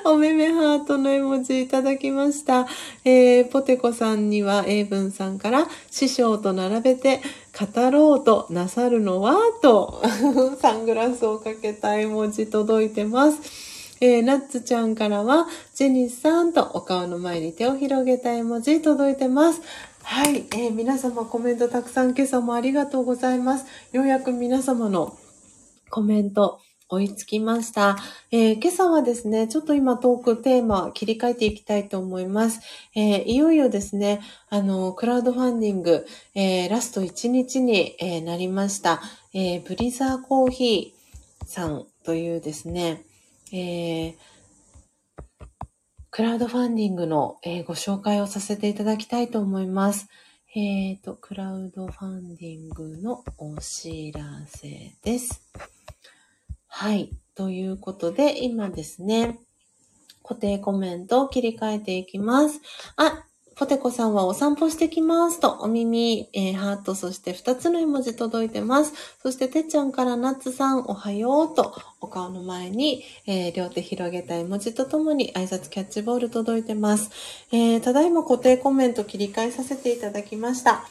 [0.05, 2.67] おめめハートの絵文字いただきました。
[3.05, 7.21] えー、ポテコさんには、英文さんから、師匠と並べて、
[7.59, 10.01] 語ろうとなさるのは、と、
[10.61, 13.37] サングラスをかけた絵文字届いてます。
[14.01, 19.61] えー、ナッツちゃんからは、ジェニスさんとお顔の前に手を広げた絵文字届いてます。
[20.03, 23.65] はい、えー、皆様コメントたくさん今朝もありがとうございます。
[23.91, 25.15] ようやく皆様の
[25.89, 27.97] コメント追いつきました。
[28.31, 32.61] えー、今朝はですね、ちょっと今トークテーマ切り替えていきたいと思います。
[32.95, 39.01] えー、いよいよですね、あの、クラウドファンディング、えー、ラスト1日に、えなりました。
[39.33, 43.03] えブリザーコーヒーさんというですね、
[43.53, 44.15] え
[46.09, 50.07] クラウドファンディングの、えご紹介をさせていただきたいと思います。
[50.55, 55.43] えっ、と、クラウドファンディングのお知らせです。
[56.79, 57.09] はい。
[57.35, 59.37] ということで、今ですね、
[60.23, 62.61] 固定コメントを切り替えていきます。
[62.95, 63.25] あ、
[63.57, 68.93] ポテコさんはお散歩してきますと、お耳、えー、ハート、そして2つの絵文字届いてます。
[69.21, 77.09] そして、てっちゃんからナッツさん、おはようと、お顔の前に、えー、両手広げた絵文字とともに挨拶キャッチボール届いてます。
[77.51, 80.87] えー、ただいま固定コメント切り替えさせていただきました。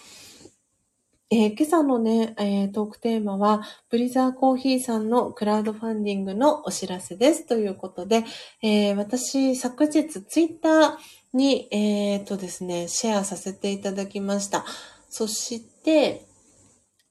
[1.30, 3.60] えー、今朝のね、えー、トークテーマは、
[3.90, 7.44] ブリザーコーヒーさんのクラウドファンディングのお知らせです。
[7.46, 8.24] ということで、
[8.62, 10.96] えー、私、昨日ツイッター
[11.34, 14.64] に、えー、とですね、シェアさせていただきました。
[15.10, 16.27] そして、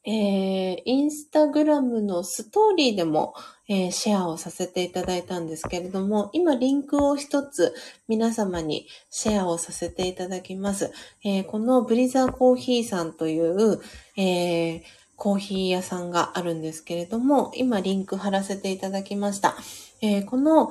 [0.09, 3.33] えー、インスタグラムのストーリーでも、
[3.67, 7.75] えー、シェアをさせていただいたんですけれども、今リンクを一つ
[8.07, 10.93] 皆様にシェアをさせていただきます。
[11.25, 13.81] えー、このブリザーコーヒーさんという、
[14.15, 14.81] え、
[15.17, 19.57] コーヒー屋さんがあるんですけれども、今リンク貼らせていただきました。
[20.01, 20.69] えこの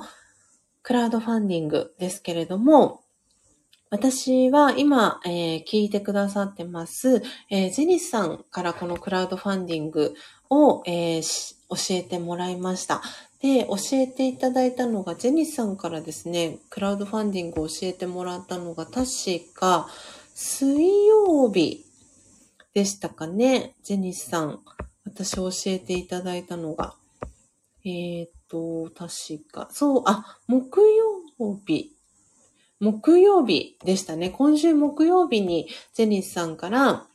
[0.81, 3.01] クラウドファンディングですけれども、
[3.89, 10.13] 私は今、えー、聞いてくださってます、えー、ジェニスさんからこのクラウドファンディング
[10.49, 13.01] を、えー、教えてもらいました。
[13.41, 19.05] で、教えていただいたのが、ジェニスさんからですね、クラウドファンディングを教えてもらったのが、確
[19.53, 19.87] か、
[20.33, 21.85] 水曜日
[22.73, 24.59] でしたかね、ジェニスさん。
[25.05, 26.95] 私教えていただいたのが。
[27.85, 31.96] えー、っと、確か、そう、あ、木曜日
[32.79, 34.29] 木曜日でしたね。
[34.29, 37.05] 今週木曜日にゼニスさんから、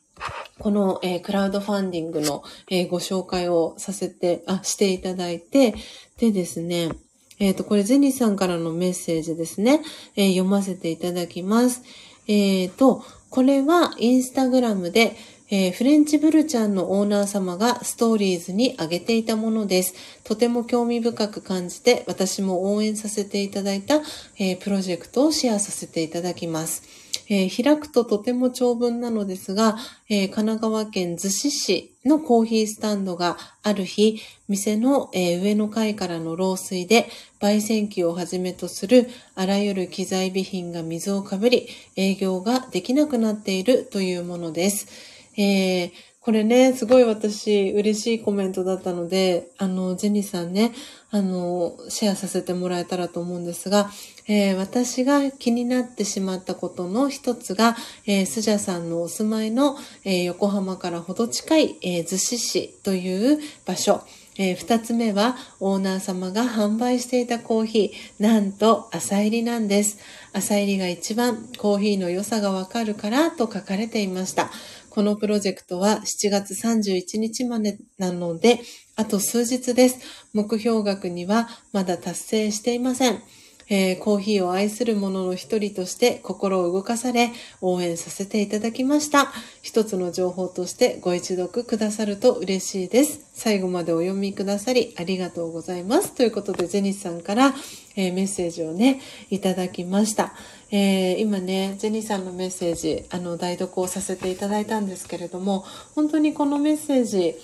[0.59, 5.75] この、えー、クラウドファンディングの、えー、ご紹介をさせて、あ、していただいて、
[6.19, 6.91] でですね、
[7.39, 9.81] えっ、ー、と、これゼニスさんからのメッセージですね、
[10.17, 11.83] え読ませていただきます。
[12.29, 15.17] えっ、と、これはインスタグラムで、
[15.55, 19.95] えー、フレンチブルちゃんのオーナー様がストーリーズに上げていたものです。
[20.25, 23.97] とても興味深く感じて、私も応援させていただいた、
[24.39, 26.85] えー、プロジェクトをシェアさせていただきます。
[27.29, 29.77] えー、開くととても長文なのですが、
[30.09, 37.09] え神奈川県逗子市のコーヒースタンドがある日、店の、え上の階からの漏水で、
[37.41, 45.12] 焙煎機をはじめとするあらゆる機材備品が水をかぶり、営業ができなくなっているというものです。
[45.37, 45.91] えー、
[46.23, 50.73] これね、すごい私嬉しいコメントだったので、あの、ジェニーさんね、
[51.11, 53.91] あの、シェアさせてもらえたらと思うんですが、
[54.29, 57.77] えー、私が気になってしまったことの一つが、
[58.07, 64.03] えー、スジャさんのお住まいの、えー、横浜からほど近い、えー、逗子市という場所、
[64.39, 69.99] えー、二つ目は、オーナー様が販売していたコーヒー、なんと朝入りなんです。
[70.33, 74.51] 朝入りが一番コーヒーの良さがわかるからと書かれていました。
[74.93, 78.61] このプロジェクトは7月31日までなので、
[78.95, 80.01] あと数日です。
[80.35, 83.23] 目標額にはまだ達成していません。
[83.69, 89.33] えー、コーヒーを愛する者の一人として心を動かされ応援させていただきました。
[89.63, 93.31] 一つの情報としてご一読くださると嬉しいです。
[93.35, 96.15] 最後までお読みくださりありがとうございます。
[96.15, 97.55] ということで、ジェニスさんから、
[97.97, 99.01] えー、メッセージをね、
[99.31, 100.35] いただきました。
[100.71, 107.37] えー、今ね、ジェニーさんのメッセージ、あの、代読をさせていただいたんですけれども、本当にこのメッセージ、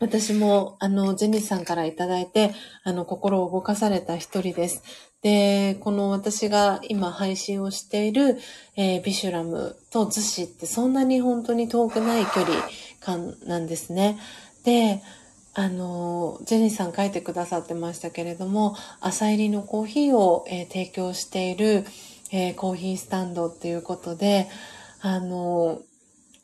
[0.00, 4.82] 私も、あの、ジェニーさんからいただいて、あの、心を動かされた一人です。
[5.22, 8.38] で、この私が今配信をしている、
[8.76, 12.56] えー、ビシュラムと逗子ってそんなに本当に遠くない距離
[13.00, 14.18] 感なんですね。
[14.64, 15.00] で、
[15.54, 21.84] あの、ジェニーさん書いてくださってましたけれども、朝入りのコーヒーを、えー、提供している、
[22.32, 24.48] えー、コーヒースタンドっていうことで、
[25.02, 25.82] あの、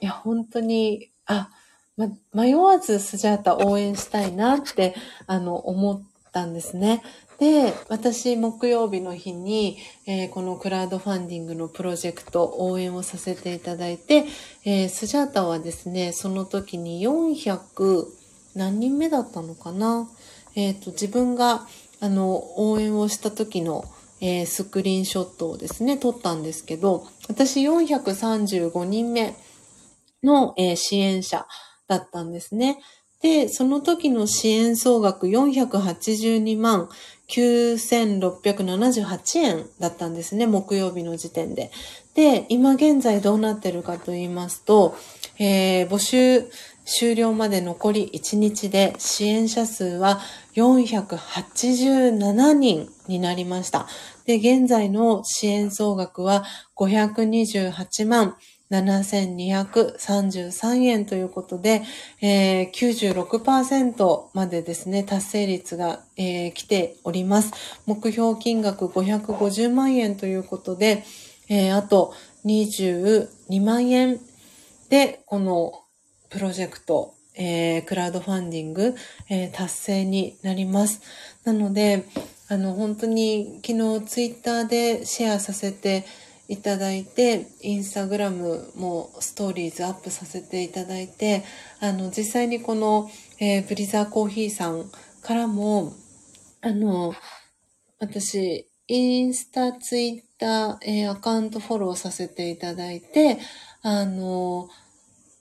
[0.01, 1.51] いや、本当に、あ、
[1.97, 4.95] ま、迷わずスジャータ応援したいなって、
[5.27, 6.03] あの、思っ
[6.33, 7.03] たんですね。
[7.39, 14.25] で、私、木曜日の日に、えー、このクラウドファンディングのプロジェクト応援をさせていただいて、
[14.65, 18.07] えー、スジャータはですね、その時に400
[18.57, 20.09] 何人目だったのかな？
[20.57, 21.69] えっ、ー、と、自分が、
[22.01, 23.85] あの、応援をした時の、
[24.21, 29.37] えスクリーンショットをですね、撮ったんですけど、私435人目
[30.25, 31.47] の、え支援者
[31.87, 32.81] だったんですね。
[33.23, 36.89] で、その時の支援総額482万
[37.29, 41.71] 9678円だったんですね、木曜日の時点で。
[42.15, 44.97] で、今現在どうなってるかと言いますと、
[45.39, 46.51] えー、募集
[46.85, 50.21] 終了まで残り1日で支援者数は
[50.57, 53.87] 487人になりました。
[54.25, 56.45] で、現在の支援総額は
[56.77, 58.37] 528万
[58.71, 61.83] 7233円ということで、
[62.21, 67.53] えー、96%までですね、達成率が、えー、来ております。
[67.87, 71.05] 目標金額550万円ということで、
[71.49, 72.13] えー、あと
[72.45, 74.21] 22万円
[74.91, 75.85] で、この
[76.29, 78.95] プロジェクト、えー、クラウドファンディング、
[79.31, 81.01] えー、達成になります。
[81.45, 82.05] なので、
[82.49, 86.05] あの、本当に昨日ツイッターでシェアさせて
[86.49, 91.45] いただいて、インスタグラムもストーリーズアップさせていただいて、
[91.79, 94.91] あの、実際にこの、えー、ブリザーコーヒーさん
[95.23, 95.93] からも、
[96.63, 97.15] あの、
[97.99, 103.39] 私、インスタ、ツイッター、えー、アカウントフォローさせていただいて、
[103.83, 104.71] あの、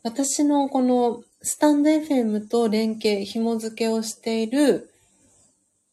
[0.04, 4.92] 私のこのスタンド FM と連携、紐付けをしている、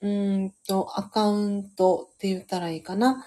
[0.00, 3.24] うんと、アカウントって言ったらいいかな。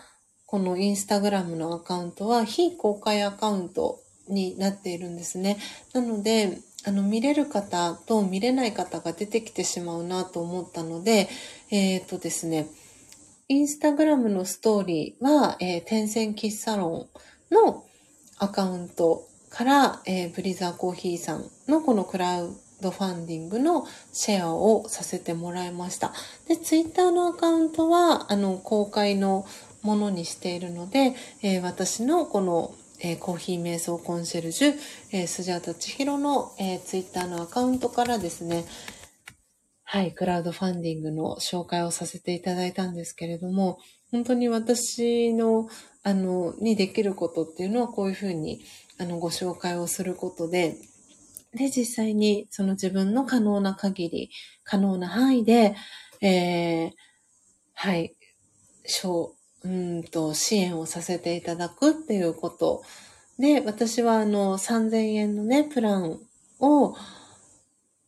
[0.47, 5.57] このインスタグラムのアカウントは非公開アカウントになっているんですね。
[5.93, 11.27] なので、あの、見れる方と見れない方が出てきてしまうなと思ったので、
[11.69, 12.67] えっ、ー、とですね、
[13.49, 17.09] インスタグラムのストーリーは、えー、天線キッサロ
[17.51, 17.83] ンの
[18.37, 26.13] アカウントから、えー、ブリザーコーヒーさんのこのクラウドファンディングのシェアをさせてもらいました。
[26.47, 29.45] で、ツイッターのアカウントは、あの、公開の
[29.88, 34.73] ものにしているので、えー、私のこの、えー、コーヒー瞑想コンシェルジュ、
[35.13, 38.65] えー、スジャータ千尋の、えー、ツイッターのアカウントからですね、
[39.85, 43.79] はい、クラウドファンディングの紹介をさせていただいたんですけれども、
[44.11, 45.69] 本当に私の、
[46.03, 48.61] あの、にできることっていうのはこういうふうに、
[48.99, 50.75] あの、ご紹介をすることで、
[51.53, 54.31] で、実際にその自分の可能な限り、
[54.65, 55.75] 可能な範囲で、
[56.21, 56.91] えー、
[57.73, 58.17] はい、
[59.68, 62.84] うんと、支援をさせていただくっていうこと
[63.38, 66.20] で、私はあの、3000円のね、プラン
[66.61, 66.95] を、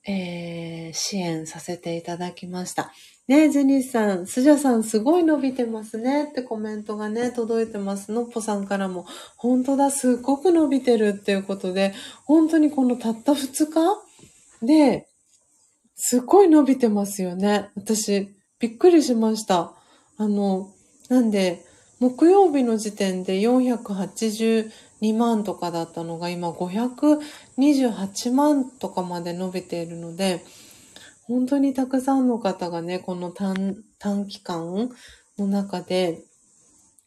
[0.08, 2.94] えー、支援させていただきました。
[3.28, 8.12] ねジェニスさん、スジャさんすごい伸びてますねってコメントがね、届いてます。
[8.12, 9.06] のっぽさんからも、
[9.36, 11.94] 本当だ、すっごく伸びてるっていうことで、
[12.24, 13.72] 本当にこのたった2
[14.62, 15.08] 日で、
[15.96, 17.70] すっごい伸びてますよね。
[17.76, 19.74] 私、びっくりしました。
[20.18, 20.74] あの、
[21.10, 21.66] なんで、
[22.00, 24.72] 木曜日の時点で482
[25.18, 30.46] 万とかだったのが今528万とかまで伸びているので、
[31.24, 33.84] 本当にたくさんの方がね、この短
[34.28, 34.90] 期間
[35.38, 36.24] の中で、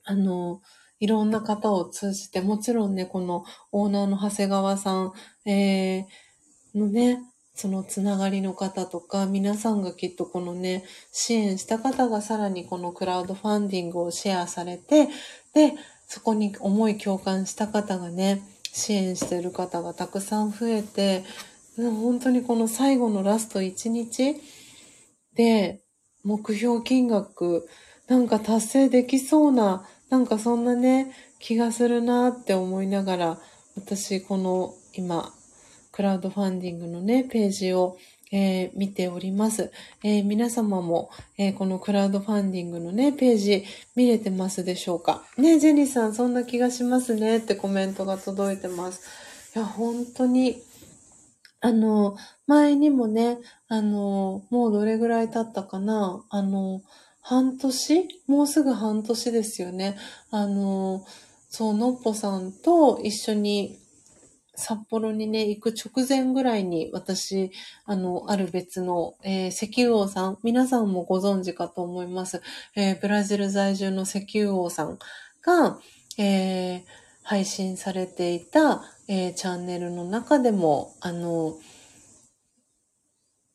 [0.05, 0.61] あの、
[1.01, 5.13] いろんな方を通じて、もちろんね、このオーナーの長谷川さん、
[5.45, 7.21] えー、のね、
[7.55, 15.09] そのつながりの方とか、皆さんがきっとこのね、支援した方がさらにこのクラウドファンディングをシェアされて、
[15.55, 15.75] で、
[16.07, 18.43] そこに思い共感した方がね、
[18.73, 21.25] 支援してる方がたくさん増えて、
[21.77, 24.37] 本当にこの最後のラスト1日
[25.35, 25.81] で
[26.23, 27.67] 目標金額
[28.09, 33.39] なんか達成できそうな、なんかそんなね、気がするなって思いながら、
[33.75, 35.33] 私この今
[35.93, 37.99] クラウドファンディングのね、ページを、
[38.33, 39.71] えー、見ております。
[40.03, 43.65] えー、皆様も、えー、このクラウドファンディングのね、ページ
[43.95, 45.23] 見れてますでしょうか？
[45.37, 49.03] ね、ジェニーさん、そんな気がしますねってコメントが届いてます。
[49.55, 50.63] いや、本当に、
[51.61, 52.17] あの、
[52.47, 53.37] 前にもね、
[53.69, 56.25] あの、もうどれぐらい経ったかな？
[56.31, 56.81] あの、
[57.21, 58.09] 半年？
[58.27, 59.99] もうすぐ半年ですよね。
[60.31, 61.05] あの、
[61.51, 63.79] そう、のっぽさんと一緒に
[64.55, 67.53] 札幌にね、行く直前ぐらいに私、
[67.87, 72.43] あの、ある別の、えー、石油王さん、皆さんもご存知かと思います。
[72.77, 74.99] えー、ブラジル在住の石油王さん
[75.43, 75.79] が、
[76.19, 76.83] えー、
[77.23, 81.57] 配信されていた、えー、チャンネルの中でも、あの、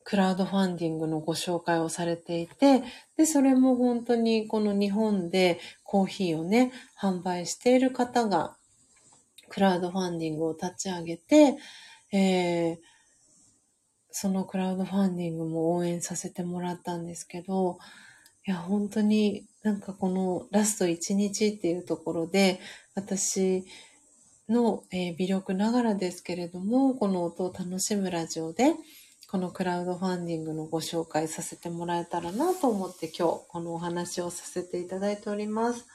[0.04, 2.82] クラウドファンディングのご紹介をされていて、
[3.18, 8.57] で、それも本当にこの日本でコーヒーをね、販売している方が、
[9.50, 11.58] クラウドファンディングを立ち上げて、
[12.12, 12.78] えー、
[14.12, 17.78] そのクラウドファンディングも応援させてもらったんですけど、
[18.48, 22.60] いや、本当になんかこのラスト1日っていうところで、
[22.96, 23.66] 私
[24.50, 28.74] の、え、微力ながらですけれども、この音を楽しむラジオで、
[29.30, 35.86] このクラウドファンディングのご紹介させてもらえたらなと思って今日このお話をさせていただいております。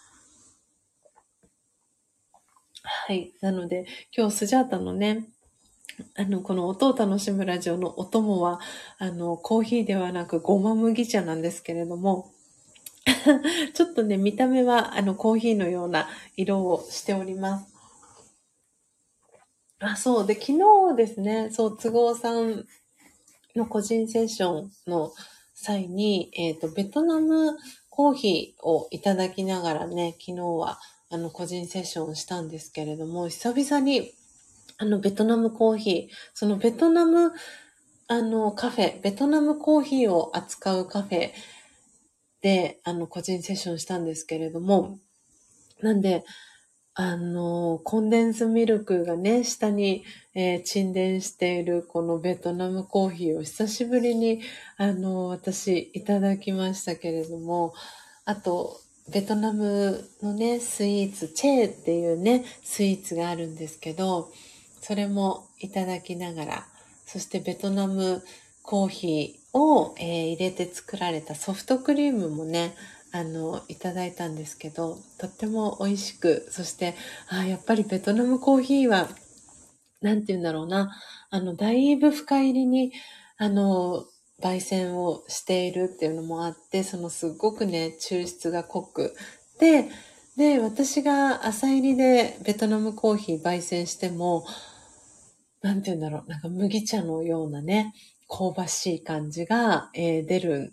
[2.82, 3.32] はい。
[3.40, 5.28] なので今日スジャータのね、
[6.16, 8.60] あの、この音を楽しむラジオのお供は、
[8.98, 12.32] あの、コーヒーではなくごま麦茶なんですけれども、
[13.74, 17.72] ちょっとね、見た目はあのコーヒーのような色をしております。
[19.80, 20.26] あ、そう。
[20.26, 20.52] で、昨
[20.90, 22.66] 日ですね、そう、都合さん
[23.56, 25.12] の個人セッションの
[25.54, 27.58] 際に、えっ、ー、と、ベトナム
[27.90, 30.78] コーヒーをいただきながらね、昨日は
[31.12, 34.14] あの個人セッションをしたんですけれども、久々に
[34.78, 37.32] あのベトナムコーヒー、そのベトナム
[38.08, 41.30] あのカフェ、ベトナムコーヒーを扱うカフェ
[42.40, 44.98] であの個人セッションしたんですけれども、
[45.82, 46.24] なんで、
[46.94, 50.04] あの、コンデンスミルクがね、下に、
[50.34, 54.42] えー、沈殿しているこのベトナムコーヒーを久しぶりに、
[54.76, 57.74] あの、私いただきましたけれども、
[58.24, 58.78] あと、
[59.08, 64.30] ベトナムのね、スイーツ、チェーっていうね、スイーツがあるんですけど、
[64.80, 66.66] それもいただきながら、
[67.06, 68.22] そしてベトナム
[68.62, 72.74] コーヒーを、えー、入れて作られたソフトクリームもね、
[73.10, 76.94] あの、いただいたんですけど、とっても美味しく、そして、
[77.28, 79.08] あやっぱりベトナムコーヒーは、
[80.00, 80.96] なんて言うんだろうな、
[81.30, 82.92] あの、だいぶ深入りに、
[83.36, 84.06] あの、
[84.42, 89.14] 焙煎をしているっていうのもあって、そのすっごくね、抽出が濃く。
[89.58, 89.88] で、
[90.36, 94.44] で、私が朝入りでベトナムコーヒー焙煎しても、
[95.62, 97.94] なんて言うんだろう、なんか麦茶のようなね、
[98.28, 100.72] 香ばしい感じが、えー、出る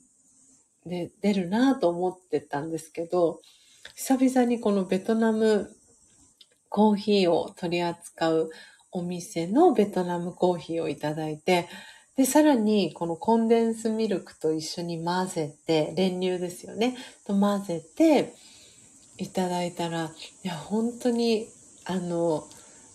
[0.86, 3.42] で、出るなと思ってたんですけど、
[3.96, 5.70] 久々にこのベトナム
[6.70, 8.50] コーヒーを取り扱う
[8.92, 11.68] お店のベトナムコーヒーをいただいて、
[12.20, 18.34] で、さらにこのコンデンスミルクと一緒に混ぜて、練乳ですよね、と混ぜて
[19.18, 20.12] いただいたら、
[20.44, 21.48] いや、本当に、
[21.86, 22.46] あの、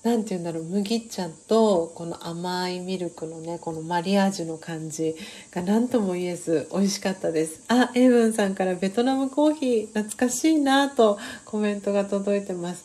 [0.03, 5.17] なんて言うんだろう、麦茶とこの甘いミルクのね、このマリアージュの感じ
[5.53, 7.63] が何とも言えず美味しかったです。
[7.69, 12.85] あ、エイブンさんからベトナムコーヒー懐かしいなとコメントが届いてます。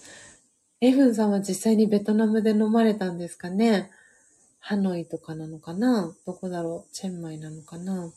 [0.79, 3.91] エイブンさんは実際にベトナムで飲まれたんですかね？
[4.70, 6.13] ハノイとかなのかな？
[6.28, 6.93] どこだろう？
[6.93, 8.13] チェンマイなのかな？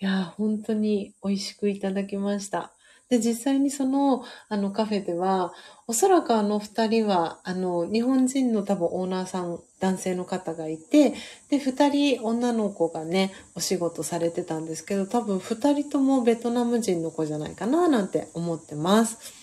[0.00, 2.72] いや、本当に美味しくいただきました。
[3.08, 5.54] で、実際にその、あのカフェでは、
[5.86, 11.14] おそらくあの二人は、あの、日本人の多分オーナーさん、男性の方がいて、
[11.48, 19.37] で、二人女の子がね、お仕事されてたんですけど、多分二人ともベトナム人の子じゃないかな、なんて思ってます。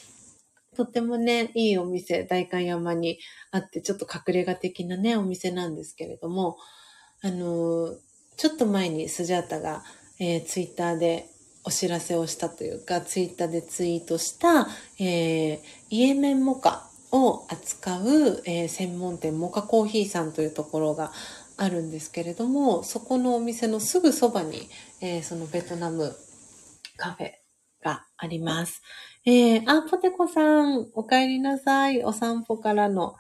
[0.76, 3.19] とってもね、いいお店、代官山に
[3.51, 6.57] あって、ちょっと隠れ家的なね、お店なんですけれども、
[7.21, 7.95] あの、
[8.38, 9.84] ちょっと前にスジャータが、
[10.19, 11.30] えー、ツイッターで
[11.63, 14.67] お知らせをしたというか、ツイッターでツイートした、
[14.99, 15.59] えー、
[15.89, 21.11] イエメンモカを扱う、えー、専門店モカコーヒーさんというところが
[21.57, 24.69] あるんですけれども、そこのお店のすぐそばに、
[25.01, 26.15] えー、そのベトナム
[26.97, 27.32] カフェ
[27.84, 28.82] があります。
[29.28, 32.03] えー、あ、ポテコさん、お帰りなさい。
[32.03, 33.15] お散歩からの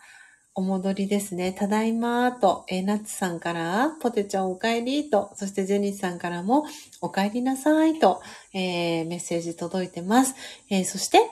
[0.53, 1.51] お戻りですね。
[1.51, 6.65] ただいまと、えー、ナッツさんから、ポテちゃんお帰りと、そしてジェニスさんからも、
[7.01, 8.21] お帰りなさいと、
[8.53, 10.35] えー、メッセージ届いてます。
[10.69, 11.27] えー、そして、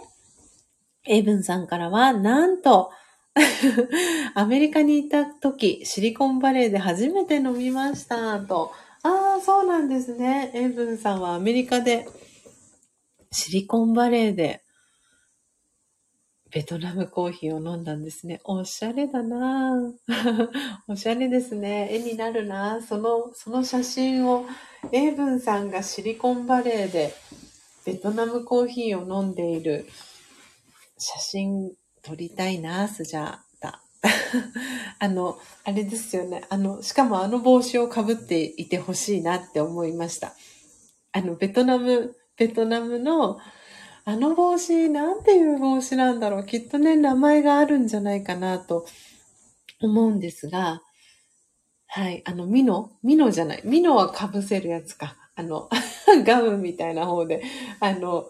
[1.06, 2.90] エイブンさんからは、なんと、
[4.34, 8.72] アメリカにいた時、シリコンバレーで初めて飲みました、と。
[9.04, 10.50] ああ、そうなんですね。
[10.56, 12.08] エイブンさんはアメリカで、
[13.32, 14.63] シリコンバレーで
[16.54, 18.40] ベトナムコーヒーを飲んだんですね。
[18.44, 19.74] おしゃれだな
[20.88, 21.88] おしゃれですね。
[21.92, 24.46] 絵になるなその、その写真を、
[24.92, 27.16] エイブンさんがシリコンバレーで
[27.86, 29.88] ベトナムコーヒーを飲んでいる
[31.00, 31.72] 写真
[32.04, 33.82] 撮りたいな、スジャータ。
[35.00, 36.46] あの、あれですよね。
[36.50, 40.36] あの、しかもあの帽子をかぶっていてほしいなって思いました。
[41.14, 43.40] あの、ベトナム、ベトナムの、
[44.06, 46.46] あの帽子、なんていう帽子なんだろう。
[46.46, 48.86] きっとね、名前があるんじゃないかなと
[49.82, 50.82] 思うんですが、
[51.88, 53.62] はい、あの、ミノミノじゃない。
[53.64, 55.16] ミノは被せるやつか。
[55.36, 55.70] あの、
[56.26, 57.44] ガウンみたいな方で、
[57.80, 58.30] あの、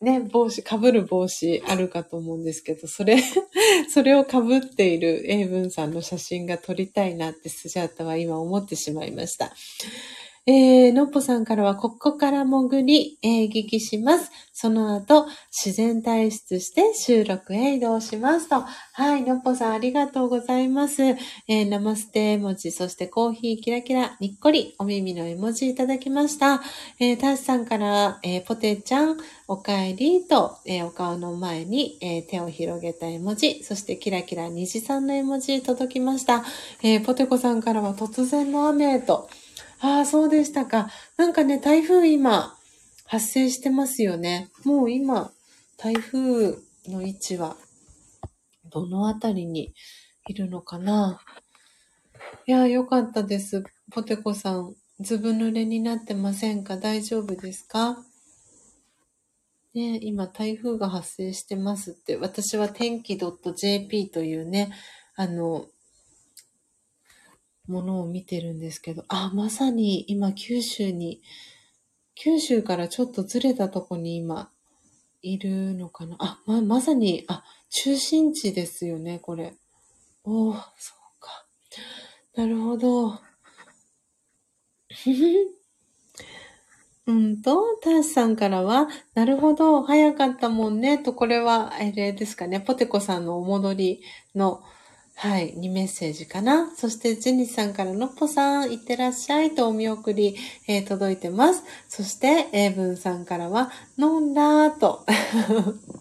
[0.00, 3.22] ね、帽子、被る帽子あるかと思うんですけど、それ、
[3.90, 9.54] それを被っている英文さんの写真が撮りたいなってスジャータは今思ってしまいました。
[10.50, 14.30] えー、のっぽさんからは、ここから潜り、えー、聞きします。
[14.54, 18.64] その後、自然退出して収録へ移動しますと。
[18.94, 21.02] はい、のっぽさんありがとうございます。
[21.02, 26.62] えー、ナマステ絵文字、そしてコーヒーキラキラ、にっこり、お耳の絵文字いただきました。
[26.98, 29.18] えー、タシさんから、えー、ポテちゃん、
[29.48, 36.42] おかえりと、えー、お顔の前に、えー、手を広げた絵文字、そしてキラキラ虹さんの絵文字届きました。
[36.82, 39.28] えー、ポテコさんからは突然の雨と、
[39.80, 40.90] ああ、そうでしたか。
[41.16, 42.56] なんかね、台風今、
[43.04, 44.50] 発生してますよね。
[44.64, 45.32] もう今、
[45.76, 47.56] 台風の位置は、
[48.70, 49.72] どのあたりに
[50.26, 51.22] いるのかな
[52.46, 53.64] いや、よかったです。
[53.90, 56.76] ポテコさん、ずぶ濡れになってませんか？
[56.76, 58.04] 大丈夫ですか？
[59.74, 64.72] ね、今台風が発生してますって、私は天気 .jp というね、
[65.14, 65.66] あの、
[67.68, 71.22] ものを見てるんですけど、あ、まさに今九州に、
[72.14, 74.50] 九州からちょっとずれたとこに今
[75.22, 76.16] いるのかな。
[76.18, 79.54] あ、ま、まさに、あ、中心地ですよね、これ。
[80.24, 81.46] おー、そうか。
[82.34, 83.20] なるほど。
[87.06, 94.02] うんと、ターシさんからは、なるほど、早かったもんね、と、これは、あれですかね、ポテコさんのお戻り
[94.34, 94.62] の、
[95.20, 96.72] はい、にメッセージかな。
[96.76, 100.36] そして、ジェニスさんからのっぽさん、いってらっしゃいとお見送り、
[100.68, 101.64] えー、届いてます。
[101.88, 105.04] そして、エイブンさんからは、飲んだーと。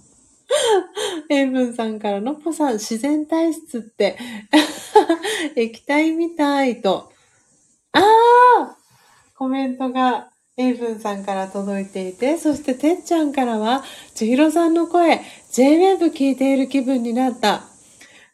[1.32, 4.20] エイブンさんからのっぽさん、自然体質って
[5.58, 7.12] 液体みたいと。
[7.94, 8.04] あー
[9.36, 15.22] コメントが、エイブンさんから届いていて、そしててっちゃんからは、ちひろさんの声、
[15.54, 17.77] J-Wave 聞いている気分になった。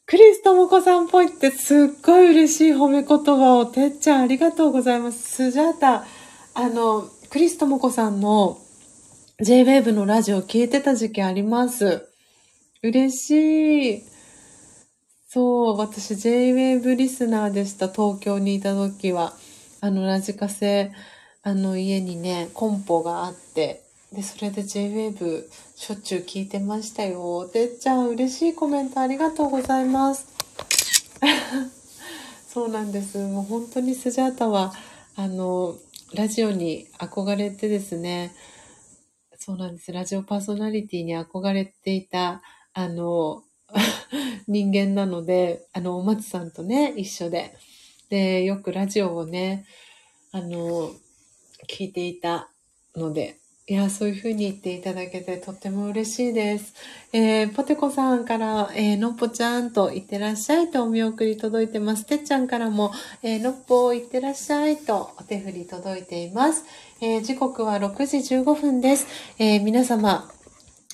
[0.05, 5.23] クリストモコさんっぽいってすっごい嬉しい褒め言葉を、てっちゃんありがとうございます。
[5.23, 6.05] スジャータ、
[6.53, 8.59] あの、クリストモコさんの
[9.39, 12.07] J-Wave のラジオ聞いてた時期あります。
[12.83, 14.03] 嬉しい。
[15.29, 19.33] そう、私 J-Wave リスナーでした、東京にいた時は。
[19.79, 20.91] あの、ラジカセ、
[21.43, 23.81] あの、家にね、コンポがあって、
[24.13, 25.45] で、それで J-Wave
[25.75, 27.49] しょっちゅう聞いてましたよ。
[27.51, 30.27] てっちゃん、嬉しいコメントありがとうございます。
[32.47, 33.17] そうなんです。
[33.17, 34.71] もう本当にスジャータは、
[35.15, 35.79] あの、
[36.13, 38.35] ラジオに憧れてですね、
[39.35, 39.91] そうなんです。
[39.91, 42.43] ラジオパーソナリティに憧れていた、
[42.73, 43.43] あの、
[44.47, 47.57] 人間なので、あの、お松さんとね、一緒で。
[48.09, 49.65] で、よくラジオをね、
[50.31, 50.91] あの、
[51.67, 52.51] 聞いていた
[52.95, 56.73] ので、いや、そういうふうに言っていただけてとっても嬉しいです。
[57.13, 62.05] えー、ポテコさんから、えー、のっぽちゃんと言ってらっしゃいとお見送り届いてます。
[62.05, 62.91] てっちゃんからも、
[63.21, 66.65] えー、のっぽ言ってらっしゃいとお手振り届いています。
[66.99, 69.07] えー、時刻は6時15分です。
[69.39, 70.29] えー、皆様、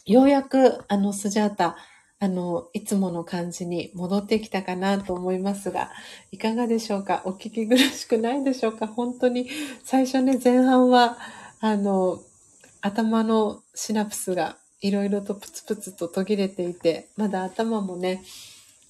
[0.05, 1.75] ようやくあのスジャータ、
[2.19, 5.89] あの、いつもの感じに戻ってきたかなと思いますが、
[6.31, 7.23] いかがでしょうか？
[7.25, 8.85] お聞き苦しくないでしょうか？
[8.85, 9.49] 本当に、
[9.83, 11.17] 最初ね、前半は、
[11.61, 12.19] あの、
[12.81, 18.23] 頭のシナプスがいろいろとプツプツと途切れていて、まだ頭もね、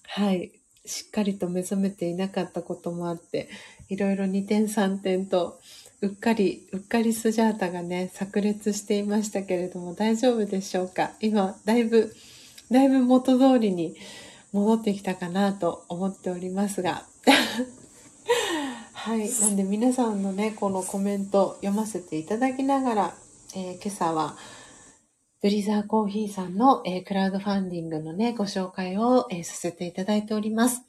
[0.07, 0.51] はい、
[0.85, 3.49] しっかりと目覚めていなかったこともあって、
[3.89, 5.59] いろいろ2点3点と、
[6.01, 11.11] うっかり、うっかりスジャータがね、炸裂していましたけれども、大丈夫でしょうか？
[11.19, 12.15] 今、だいぶ、
[12.71, 13.95] だいぶ元通りに
[14.51, 17.05] 戻ってきたかなと思っておりますが。
[18.93, 19.29] はい。
[19.41, 23.15] なんで皆さんのね、このコメント読ませていただきながら、
[23.55, 24.37] えー、今朝は、
[25.41, 30.83] ブリザーコーヒーさんの、えー、クラウドファンディングのね、ご紹介を、えー、させていただいております。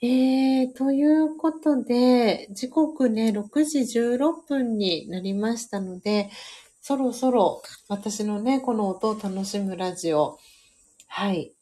[0.00, 6.30] えー、ということで、時刻ね、6時16分になりましたので、
[6.80, 10.38] そろそろ私のね、この音を楽しむラジオ、
[11.06, 11.52] はい、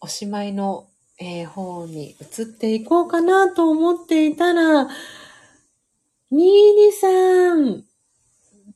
[0.00, 0.86] おしまいの、
[1.18, 4.84] えー、方に移っていこうかなと思っていたら、
[6.30, 6.46] ニー
[6.76, 7.89] ニさん、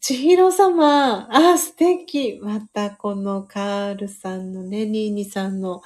[0.06, 2.38] 千尋様、あ、素敵。
[2.42, 5.82] またこのカールさんのね、ニーニさんの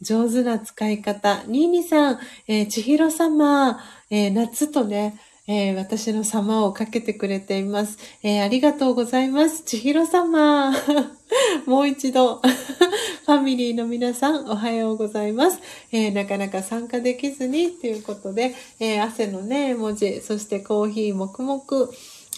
[0.00, 1.42] 上手な使い方。
[1.46, 7.98] ニーニさん、えー、千尋様、えー、夏とね、えー、私の様をかけてくれています。
[8.22, 9.62] えー、ありがとうございます。
[9.64, 10.72] 千尋様。
[11.66, 12.40] もう一度。
[13.26, 15.58] ファミリーの皆さん、おはようございます。
[15.92, 21.60] えー、なかなか参加できずに、ということで、え汗のね、文字、そしてコーヒー、黙々、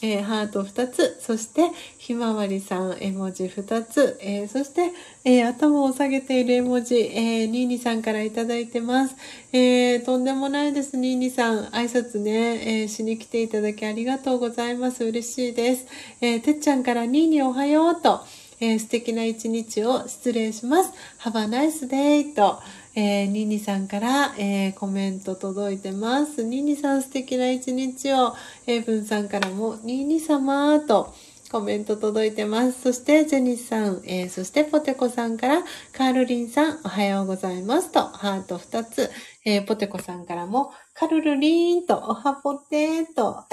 [0.02, 4.92] えー、ハート2つ、そしてひまわりさん絵文字2つ、えー、そして、
[5.24, 9.14] えー、頭を下げている絵文字、えー、ニーニさんからいただいてます。
[9.52, 11.66] えー、とんでもないです、ニーニさん。
[11.66, 15.04] 挨拶ね、えー、しに来ていただきありがとうございます。
[15.04, 15.86] 嬉しいです。
[16.20, 18.20] えー、てっちゃんからニーニおはようと、
[18.60, 20.92] えー、素敵な一日を失礼します。
[21.20, 22.60] Have a nice day と、
[22.94, 26.44] えー、ニニさんから、えー、コメント届いてます。
[26.44, 28.34] ニニさん素敵な一日を、
[28.66, 31.14] エイブンさんからも、ニニ様と、
[31.52, 32.80] コメント届いてます。
[32.80, 39.10] そして、ジェニスさん、えー、そしてポテコさんから、カールリンさん、おはようございますと、ハート2つ、
[39.44, 43.44] えー、ポテコさんからも、カルルリーンと、おはぽてーと、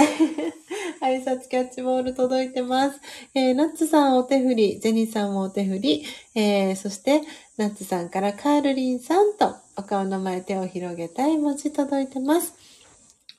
[1.04, 3.02] 挨拶キャッチボール届いてます。
[3.34, 7.22] えー、ナッツさんお手振り、ジェニーさんもお手振り、えー、そして、
[7.58, 12.54] ナッツさんからカールリンさんと、お顔の前手を広げたい文字届いてます。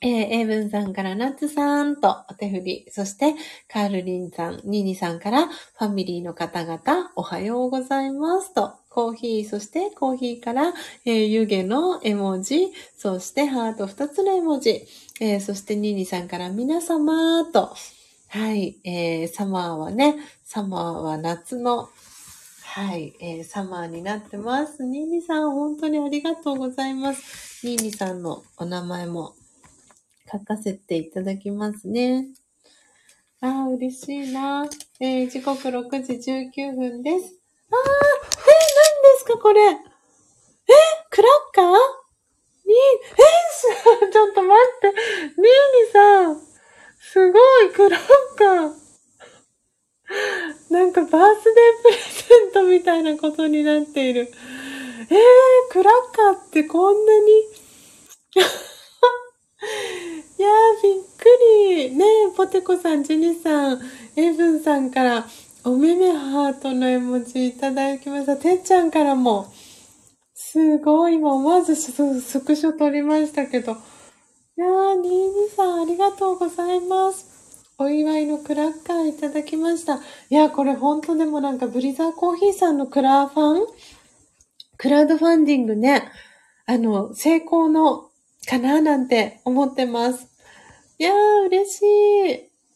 [0.03, 3.35] えー、エイブンさんからナッツさんとお手振り、そして
[3.69, 10.73] カールリンさん、ニーニさんからファミリーの方々、おはようございますと、コーヒー、そしてコーヒーから、
[11.05, 14.87] えー、湯気の絵文字、そしてハート2つの絵文字、
[15.21, 17.75] えー、そしてニーニさんから皆様と、
[18.29, 21.91] はい、えー、サマーはね、サマーは夏の
[22.63, 24.83] はい、えー、サマーになってます。
[24.85, 27.67] ニーニさん、本当にありがとうございます。
[27.67, 29.35] ニーニさんのお名前も
[30.31, 32.27] 書かせていただきますね。
[33.41, 34.69] ああ、嬉しいな。
[35.01, 37.35] えー、時刻6時19分です。
[37.73, 39.61] ああ、えー、何ですか、これ。
[39.63, 39.77] え
[41.11, 41.65] クラッカー？
[42.67, 44.89] に、えー、 ちょっと待って。
[44.89, 46.41] ニーニさん、
[47.01, 48.01] すごい、クラッ
[48.37, 48.81] カー。
[50.71, 54.29] なんかバースデープレゼントみたいなことになっている。
[55.11, 57.31] えー、クラッカーってこんなに？
[60.41, 61.95] いやー、びっくり。
[61.95, 63.81] ねえ、ポテコさん、ジェニさん、
[64.17, 65.27] エブンさんから、
[65.65, 68.39] おめめハートの絵文字いただきました。
[68.39, 69.53] てっちゃんからも、
[70.33, 73.73] すごい、今思わずスクショ撮りましたけど。
[73.73, 73.75] い
[74.57, 77.67] やー、ニーニさん、ありがとうございます。
[77.77, 79.97] お祝いのクラッカーいただきました。
[79.97, 83.67] いや、これ本当でもなんかブリザーコーヒーさんのクラファン？
[84.79, 86.11] クラウドファンディングね、
[86.65, 88.09] あの、成功の
[88.49, 90.30] かななんて思ってます。
[91.01, 91.85] いやー、嬉しい。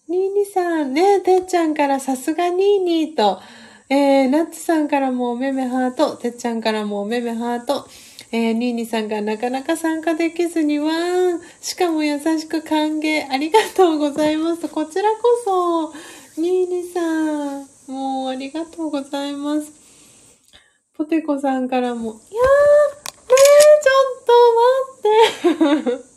[0.08, 3.38] ニーニさんね、てっちゃんからさすがニーニーと、
[3.90, 7.86] えー、ナッツさんからもおめめハート、てっちゃんからもおめめハート、
[8.32, 11.40] えー、ニーニさんがなかなか参加できずにわーん。
[11.60, 14.70] しかも優しく歓迎ありがとうございます。
[14.70, 15.92] こちらこ
[16.34, 19.70] そ、ニーニさん、もうありがとうございます。
[20.96, 22.16] ポテコさんからも、いやー、
[23.04, 24.32] え、ちょっ
[25.42, 26.04] と待って。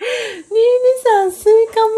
[0.00, 0.08] ニー
[0.46, 1.96] ニさん、スイカも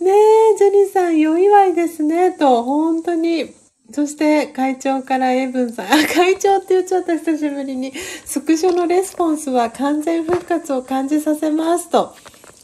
[0.00, 3.54] ねえ、ジェニーさん、良いわいですね、と、本当に。
[3.92, 7.92] そして、会長からエイブンさん、あ、会長って言っちゃった、久しぶりに。
[8.24, 12.14] スクショのレスポンスは完全復活を感じさせますと。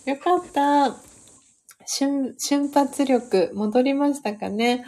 [0.07, 0.97] よかった。
[1.87, 4.85] 瞬、瞬発力、戻りましたかね。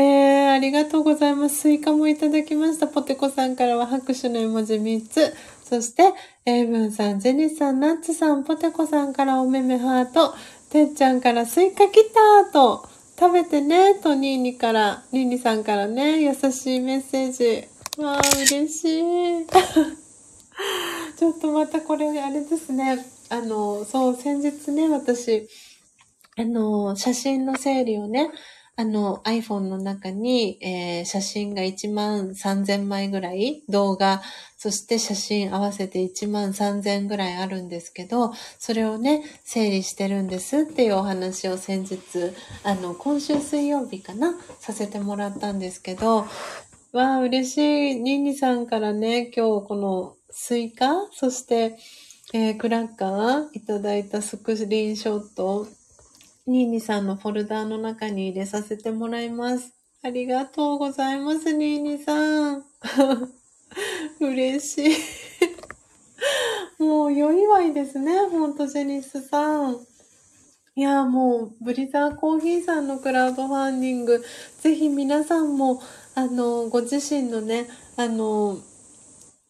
[0.00, 1.56] えー、ありがとうございます。
[1.56, 2.86] スイカもいただきました。
[2.86, 5.34] ポテコさんからは拍手の絵文字3つ。
[5.62, 6.14] そして、
[6.46, 10.34] エイブンさん、ジェニスさん、ナッツさん、ポテコさんからおめめハート。
[10.70, 12.10] てっちゃんからスイカ来
[12.44, 12.88] たと。
[13.18, 17.68] 食べてね、とニーニから、ニーニさんからね、優しいメッセージ。
[18.02, 19.46] わあ、嬉しい。
[21.18, 23.04] ちょっとまたこれ、あれですね。
[23.28, 25.46] あの、そう、先日ね、私、
[26.38, 28.30] あの、写真の整理をね、
[28.80, 34.22] あの iPhone の中に、えー、写真が1万3000枚ぐらい、動画、
[34.56, 41.98] そして写真合わせて1万3000ぐらいあるんですけど、それをね、整理してるんですっていうお話を先日、
[42.64, 46.26] あの、今週水曜日かな、させてもらったんですけど、
[46.92, 48.00] わあ、嬉しい。
[48.00, 51.76] ニーニさんからね、今日このスイカ、そして、
[52.32, 55.66] えー、クラッカーいただいたスクリーンショット
[56.50, 59.72] ニーニさんのフォルダーの中に入れさせてもらいます。
[60.02, 62.64] ありがとうございます、ニーニさん。
[64.18, 64.90] 嬉し
[66.78, 66.82] い。
[66.82, 69.78] もう、良いわいですね、ほんと、ジェニスさん。
[70.74, 74.20] いや、もう、ブリザーコーヒーさんのクラウドファンディング、
[74.60, 75.80] ぜひ皆さんも、
[76.16, 78.58] あの、ご自身のね、あの、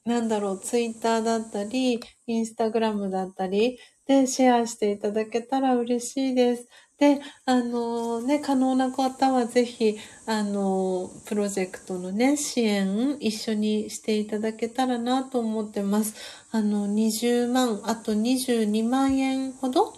[0.04, 6.68] なんだろう、ツイッターだったり、インスタグラムだったり、で、シェアしていただけたら嬉しいです。
[7.00, 9.96] で、あのね、可能な方はぜひ、
[10.26, 16.14] あのプロジェクトのね、支援一緒にしていただけたらなと思ってます。
[16.52, 19.94] あの、20万、あと22万円ほど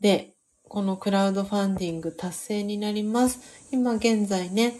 [0.00, 0.34] で、
[0.68, 3.40] このクラウドファンディング達成になります。
[3.70, 4.76] 今現在ね、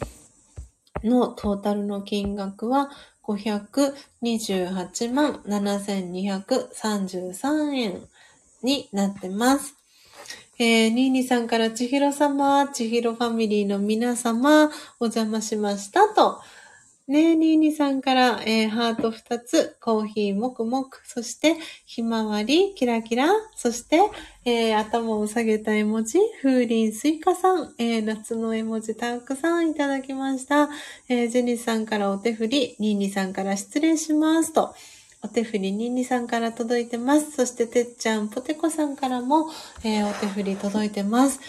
[1.03, 2.91] のトータルの金額は
[3.23, 8.03] 528万7233円
[8.63, 9.82] になってます。
[10.65, 16.41] えー、ニーニさんから千尋様、千尋ファミリーの皆様、お邪魔しましたと。
[17.09, 24.03] ねえ、ニーニさんから、えー、ハート2つ、コーヒーもくもく、そして、ひまわり、キラキラ、そして、
[24.45, 30.71] えー、頭を下げた絵文字、風鈴スイカさん、えー、夏の絵文字たくさんいただきました。
[31.09, 34.77] えジェニスさんからお手振り、ニーニさんから失礼しますと。
[35.25, 37.31] お手振りニーニさんから届いてます。
[37.31, 39.49] そしててっちゃん、ポテコさんからも、
[39.85, 41.41] えー、お手振り届いてます。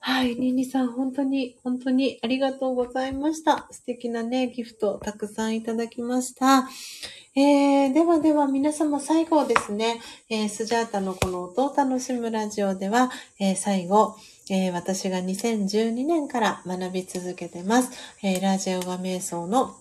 [0.00, 3.68] はい、ニーニさん、本当に、本当にありがとうございました。
[3.70, 6.66] 素敵なね、ギフトたくさんいただきました。
[7.36, 14.16] えー、ではでは皆様最後ですね、えー、スジャータのこの音を楽しむラジオでは、えー、最後、
[14.50, 17.90] えー、私が2012年から学び続けてます、
[18.22, 19.76] え、ラジオガ瞑想の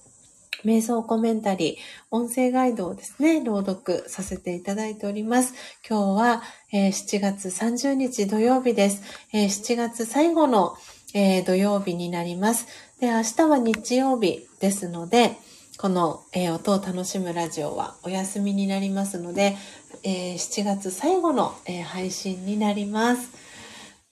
[0.63, 1.75] 瞑想コメンタリー、
[2.11, 5.53] 音声ガイドをですね、朗読させていただいております。
[5.87, 9.01] 今日は、えー、7月30日土曜日です。
[9.33, 10.75] えー、7月最後の、
[11.13, 12.67] えー、土曜日になります。
[12.99, 15.37] で、明日は日曜日ですので、
[15.77, 19.55] この、え音を楽しむラジオはお休みになりますので、
[20.03, 23.29] え7月最後の、え配信になります。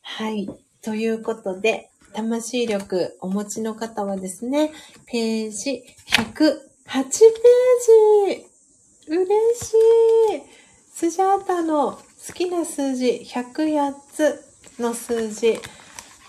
[0.02, 0.48] はい。
[0.84, 4.72] ということで、魂力お持ちの方はですね、
[5.06, 6.56] ページ108
[6.88, 7.02] ペー
[8.38, 8.46] ジ
[9.08, 9.26] 嬉
[9.60, 9.76] しい
[10.94, 14.46] スジャータの好きな数字108つ
[14.80, 15.60] の数字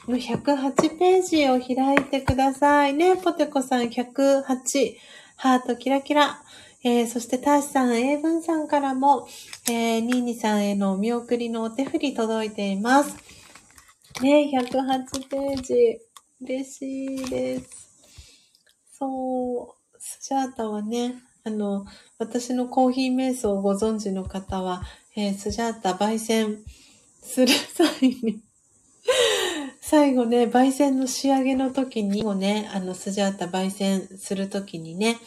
[0.09, 3.17] の108ページを開いてくださいね。
[3.17, 4.97] ポテコさん108、
[5.37, 6.43] ハートキラキラ。
[6.85, 9.27] えー、そして、ターシさん、英文さんからも、
[9.69, 13.26] えー、ニーニさんへのお見送りのお手振り届いています。
[14.23, 15.75] ね、108ページ。
[16.41, 17.69] 嬉しいです。
[18.99, 21.85] そう、スジャータはね、あの、
[22.19, 24.83] 私のコーヒー瞑想をご存知の方は、
[25.17, 26.57] えー、スジャータ焙煎
[27.23, 28.41] する際に
[29.83, 35.19] 最後ね、焙煎の仕上げの時に、もね、あの、スジャータ焙煎する時にね、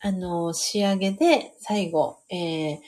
[0.00, 2.80] あの、仕上げで最後、えー、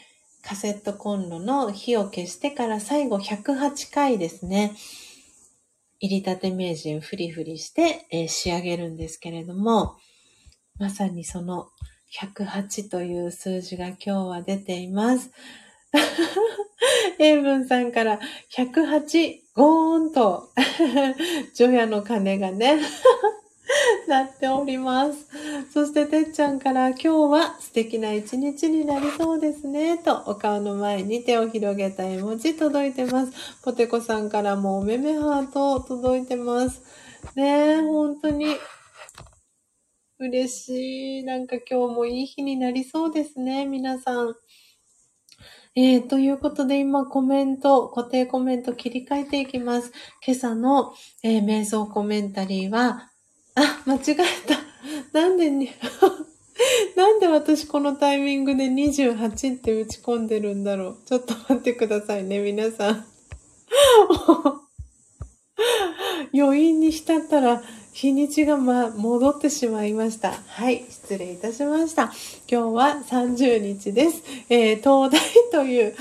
[0.43, 4.75] カセットコンロの火を消してから最後108回ですね。
[6.01, 9.97] 入りたて名人フリフリして、えー、仕上げるんですけれども、
[10.79, 11.69] まさにその
[12.13, 15.31] 108という数字が今日は出ています。
[17.19, 18.21] 英文さんから
[18.55, 20.51] 108ゴーンと
[21.55, 22.79] 除夜の鐘がね
[24.09, 25.27] なっております。
[25.73, 33.33] そしててっちゃんから今日は素敵な一日になりそうですねとお顔の前に手を広げた絵文字届いてます。
[33.63, 36.83] ポテコさんからもおめめハート届いてます。
[37.35, 38.57] ねえ、本当に
[40.19, 41.25] 嬉しい。
[41.25, 44.35] なんか今日もいい日になりそうですね、皆さん。
[45.77, 49.93] えー、ということで今コメント、固定コメント切り替えていきます。
[50.27, 50.93] 今朝の、
[51.23, 53.11] えー、瞑想コメンタリーは、
[53.61, 54.15] あ、間違え
[54.47, 55.19] た。
[55.19, 55.69] なんでに、
[56.97, 60.99] なんで私このタイミングで28って打ち込んでるんだろう。
[61.07, 63.05] ちょっと待ってくださいね、皆さん。
[66.33, 70.31] 余韻に浸ったら日にちがま、戻ってしまいました。
[70.31, 72.13] はい、失礼いたしました。
[72.49, 74.23] 今日は30日です。
[74.49, 75.97] えー、東大という、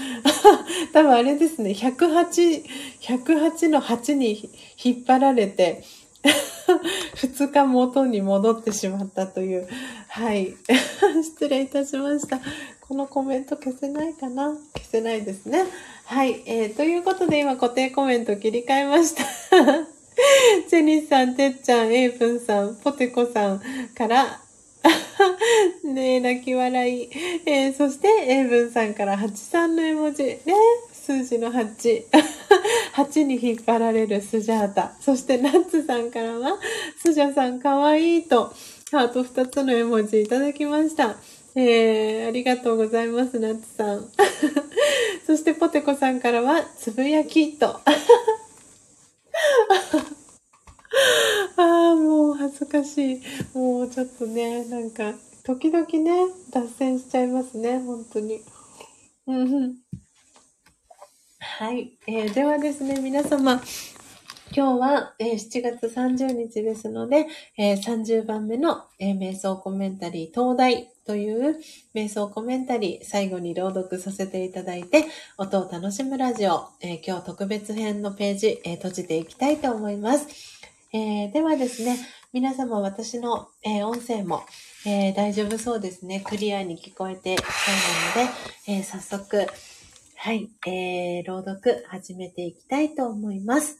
[0.93, 2.63] 多分あれですね、108、
[3.01, 4.47] 108の8に
[4.83, 5.83] 引っ張られて、
[6.27, 9.67] 2日元に戻ってしまったという。
[10.09, 10.55] はい。
[11.23, 12.39] 失礼いたしました。
[12.81, 14.55] このコメント消せないかな？
[14.73, 15.63] 消せないですね。
[16.05, 16.43] はい。
[16.45, 19.23] えー、ということで今固定コメント切り替えました。
[20.69, 23.61] ジェニスさん、てっちゃん、エイプンさん、ポテコさん
[23.95, 24.39] から
[25.83, 27.09] ねえ、泣き笑い。
[27.45, 30.23] えー、そして、エイブンさんから83の絵文字。
[30.23, 30.41] ね
[31.07, 32.03] 数字の8。
[32.93, 34.91] 8に引っ張られるスジャータ。
[34.99, 36.59] そしてナッツさんからは、
[37.01, 38.53] スジャさんかわいいと、
[38.91, 41.15] ハート2つの絵文字いただきました。
[41.55, 44.09] えー、ありがとうございます、ナッツさん。
[45.25, 47.67] そしてポテコさんからは、つぶやきと。
[47.79, 47.81] あ
[51.55, 53.21] あ、もう恥ずかしい。
[53.53, 55.13] もうちょっとね、なんか、
[55.45, 58.41] 時々ね、脱線しちゃいますね、本当に。
[59.27, 59.77] うん
[61.39, 63.61] はい、えー、ではですね、皆様、
[64.55, 67.27] 今日は、えー、7月30日ですので、
[67.57, 71.59] えー、30番目の、えー、瞑想コメンタリー東大という
[71.93, 75.05] 瞑想コメンタリー最後に朗読させていただいて
[75.37, 80.27] 音を楽しむラジオ、え今日特別編のページ、え閉じていきたいと思います。
[80.91, 81.97] えではですね、
[82.33, 84.41] 皆様私の、え音声も、
[84.85, 86.21] え大丈夫そうですね。
[86.21, 88.31] クリアに聞こえてそうなの
[88.65, 89.47] で、え早速、
[90.19, 93.77] はい、えー、朗読始めていきたいと思います。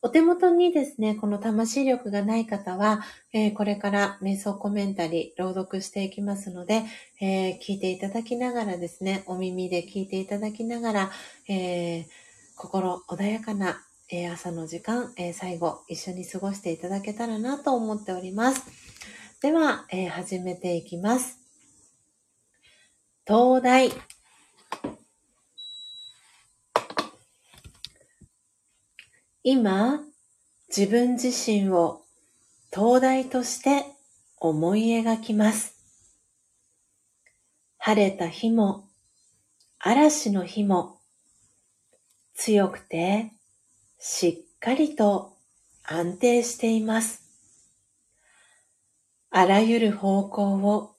[0.00, 6.84] お手元にですね、この魂力がない方は、えー、これから瞑想コメンタリー朗読していきますので、
[7.20, 11.10] えー、聞いていただきながらですね、お耳で聞いていただきながら、
[11.48, 12.04] えー、
[12.54, 13.82] 心穏やかな、
[14.12, 18.62] え朝の時間、え最後一緒に過ごしていただけたらなと思っております。
[19.42, 21.40] では、え始めていきます。
[23.26, 23.90] 東大
[29.46, 30.00] 今、
[30.74, 32.00] 自分自身を
[32.70, 33.84] 灯台として
[34.38, 35.76] 思い描きます。
[37.76, 38.88] 晴れた日も、
[39.78, 40.98] 嵐の日も、
[42.32, 43.32] 強くて
[43.98, 45.36] しっかりと
[45.82, 47.22] 安定しています。
[49.28, 50.96] あらゆる方向を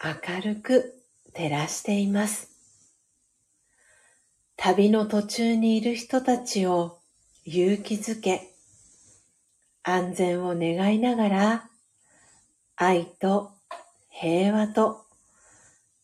[0.00, 1.02] 明るく
[1.34, 2.48] 照らしています。
[4.56, 7.01] 旅の途中にいる人たちを
[7.44, 8.54] 勇気づけ、
[9.82, 11.70] 安全を願いながら、
[12.76, 13.50] 愛と
[14.10, 15.04] 平和と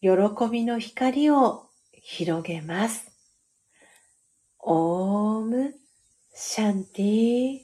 [0.01, 0.11] 喜
[0.51, 3.13] びの光を広げます。
[4.59, 5.75] オーム
[6.35, 7.61] シャンティ。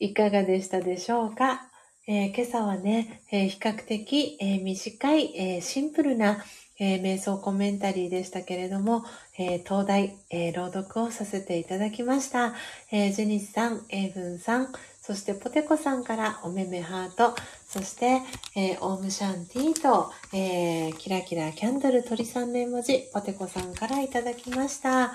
[0.00, 1.70] いかがでしたでしょうか、
[2.08, 6.44] えー、今朝はね、えー、比較的、えー、短い、えシンプルな、
[6.80, 9.04] え、瞑想コメンタリーでしたけれども、
[9.38, 12.54] えー、東大、えー、朗読をさせていただきました。
[12.90, 14.72] えー、ジュニスさん、エイブンさん、
[15.02, 17.34] そしてポテコさんからおめめハート、
[17.68, 18.22] そして、
[18.56, 25.12] えー、オームシャンティーと、えー、キラキラキャンドル鳥さんの絵文字、ポテコさんからいただきました。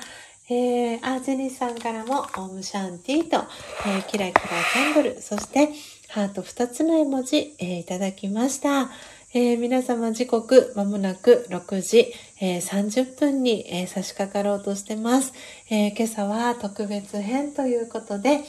[0.49, 3.37] えー、あ、ジェニスさんからも、オームシャンティーと、
[3.87, 5.69] えー、キラキラキャンドル、そして、
[6.09, 8.91] ハート2つの絵文字、えー、いただきました。
[9.33, 15.31] えー、皆様時刻まもなく6時、えー、30分に、えー、差し掛かろうとしてます、
[15.69, 18.41] え今朝は特別編ということで、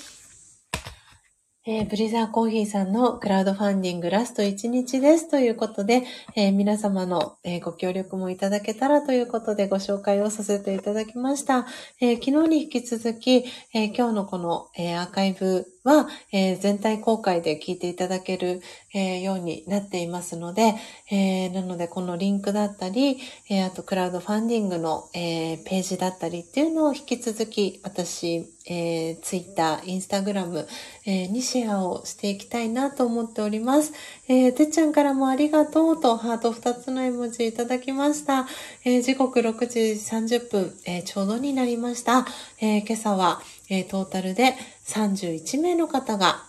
[1.64, 6.03] えー、ブリザーコーヒーさんのクラウドファンディングラスト1日ですということで、
[6.35, 11.64] えー、皆様の、えー、ご協力もいただけたらということでご紹介をさせていただきました。
[12.01, 18.62] え昨日に引き続き、え今日のこの、えアーカイブは、え全体公開で聞いていただける、
[18.95, 20.74] えようになっていますので、
[21.11, 23.18] えなのでこのリンクだったり、
[23.49, 30.66] えあとクラウドファンディングの、えページだったりっていうのを引き続き私、えー、Twitter、Instagram、
[31.05, 33.93] え、にシェアをしていきたいなと思っております。
[34.28, 38.47] え、てっちゃんからもありがとうとハート2つの絵文字いただきました。
[38.85, 42.26] え、時刻6時30分、え、ちょうどになりました。
[42.61, 43.43] え、今朝は、
[43.75, 44.55] え、トータルで
[44.87, 46.45] 31名の方が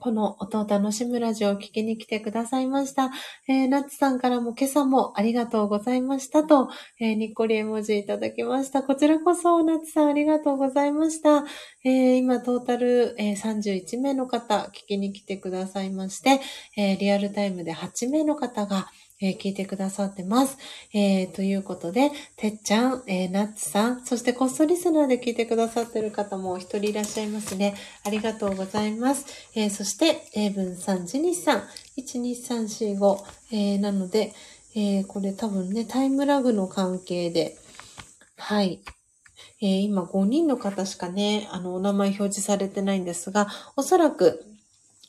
[0.00, 3.10] この音を楽しむラジオを聞きに来てくださいました。
[3.48, 6.70] えー、ナッツさんからも今朝もありがとうございましたと、
[7.00, 8.82] えー、にっこり絵文字いただきました。
[8.82, 11.44] こちらこそ、ナッツさんありがとうございました。
[11.84, 16.40] えー、今、トータル、えー、31名の方、聞きに来てくださいまして、
[16.76, 18.86] えー、リアルタイムで8名の方が、
[19.20, 20.56] えー、聞いてくださってます。
[20.92, 27.74] えー、ということで、てっちゃん、えー、ナッツさん、そしてこっそリスナーで聞いてくださってる方も一人いらっしゃいますね。
[28.04, 29.26] ありがとうございます。
[29.54, 31.62] えそして、えー、文さん、ジニスさん、
[31.98, 33.18] 12345、
[33.52, 34.32] えなので、
[34.74, 37.56] えこれ多分ね、タイムラグの関係で、
[38.36, 38.80] はい。
[39.60, 44.49] え今5人の方しかね、あの、お名前表示されてないんですが、おそらく、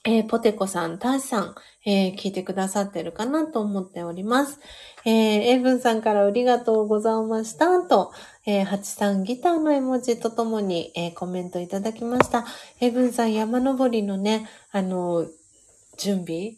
[0.03, 4.59] えー、ポテコさん、ターシさん、えー、聞いてくださってるかなと思っております。
[5.05, 7.81] えー、エブンさんからありがとうございました。
[7.83, 8.11] と、
[8.45, 12.45] えー、ハチさんギターの絵文字とともに、えー、コメントいただきました。
[12.79, 15.27] エブンさん山登りのね、あの、
[15.97, 16.53] 準備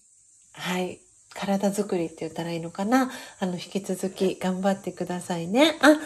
[0.54, 1.02] はい。
[1.34, 5.78] 体作りって言ったらいいのかなあの、引き続き頑張ってくださいね。
[5.82, 5.98] あ、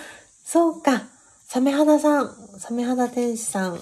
[0.44, 1.04] そうか。
[1.46, 3.80] サメ肌さん、サメ肌天使さん、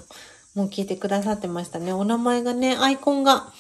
[0.55, 1.91] もう聞いてくださってましたね。
[1.91, 3.51] お名前がね、アイコンが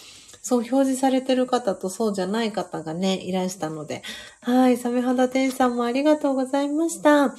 [0.41, 4.01] そう表示されてる方とそうじゃない方がね、いらしたので。
[4.45, 4.77] はい。
[4.77, 7.33] サメ肌天使さんもありがとうございました。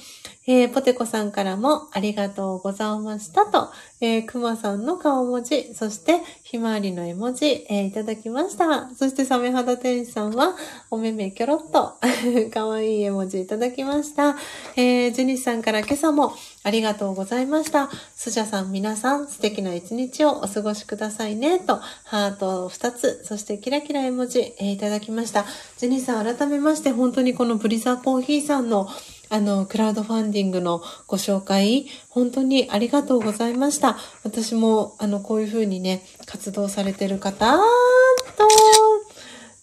[0.49, 8.89] えー、ポテコさんからもありがとうございましたと、えー、クマさんの顔文字、そしてひまわりの絵文字、えー、いただきました。
[8.95, 10.55] そしてサメ肌天使さんは
[10.89, 11.97] お目目キョロッと
[12.49, 14.37] かわいい絵文字いただきました。
[14.77, 16.33] えー、ジェニスさんから今朝も
[16.63, 17.89] ありがとうございました。
[18.15, 25.45] スジャさん皆さん素敵な一日をお過ごしくださいねと、ハート2つ、そしてキラキラ絵文字、え、いただきました。
[25.77, 28.89] ジェニスさん改めまして本当にこのブリザーコーヒーさんの
[29.29, 33.97] あの、クラウドファンディングのご紹介、本当にありがとうございました。
[34.23, 37.63] 私も、あの、こういう風にね、活動されてる方、と、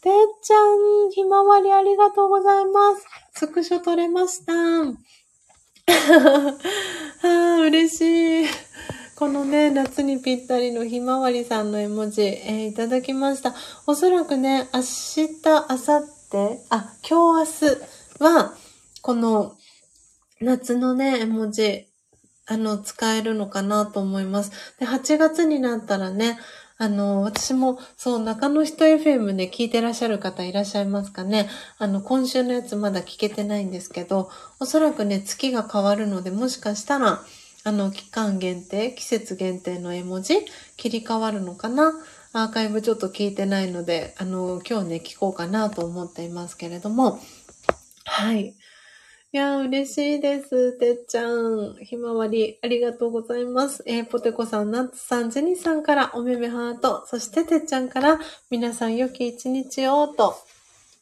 [0.02, 0.12] てっ
[0.42, 0.62] ちゃ
[1.06, 3.06] ん、ひまわりありがとうございます。
[3.32, 4.52] スクショ撮れました。
[7.22, 8.46] あ嬉しい。
[9.16, 13.54] このね、夏にぴったりのひまわりさんの絵文字、えー、いただきました。
[13.86, 18.54] おそらくね、明日、明後日、あ、今日明日は、
[19.02, 19.56] この
[20.40, 21.86] 夏のね、絵文字、
[22.46, 24.50] あの、使えるのかなと思います。
[24.78, 26.38] で、8月になったらね、
[26.76, 31.48] あの、私も、そう、中野人 FM ね、聞いてらっしゃる方いらっしゃいますかね。
[31.78, 34.28] あの、今週のやつまだ聞けてないんですけど、
[34.58, 37.22] おそらくね、月が変わるので、もしかしたら、
[37.66, 40.34] あの、期間限定、季節限定の絵文字、
[40.76, 41.94] 切り替わるのかな。
[42.36, 47.20] アーカイブちょっと聞いてないので、あの、今日ね、聞こうかなと思っていますけれども、
[48.06, 48.46] はい。
[48.46, 48.54] い
[49.30, 50.72] や、嬉しいです。
[50.72, 51.76] てっちゃん。
[51.76, 53.84] ひまわり、ありがとうございます。
[53.86, 58.18] えー、ポテコさん、ナッツさん、ジェニーさんからおめめハート、そしててっちゃんから
[58.50, 60.34] 皆さん良き一日をと、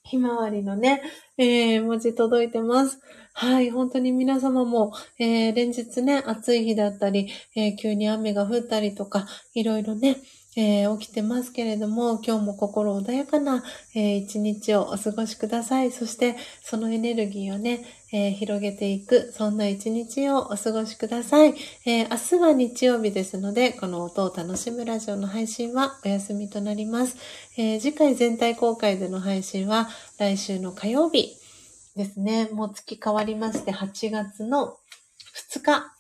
[0.05, 1.01] ひまわりのね、
[1.39, 3.01] えー、文字届いてます。
[3.33, 10.19] はい、本当に皆様も、えー、連日ね、暑い日だったり、えー、急に雨が降ったりとか、いろいろね、
[10.55, 15.91] えー、起きてますけれども、今日も心穏やかな、えー、一日をお過ごしください。
[15.91, 21.55] そして、そのエネルギーをね、えー、広げていく、そんな一日をお過ごしください。
[21.87, 27.17] え明日は日曜日ですので、この音を楽しむラジオの配信はお休みとなります。
[27.57, 29.89] え次回全体公開での配信は
[30.19, 31.35] 来週の火曜日
[31.97, 32.51] ですね。
[32.53, 34.77] もう月変わりまして、8月の
[35.51, 35.95] 2日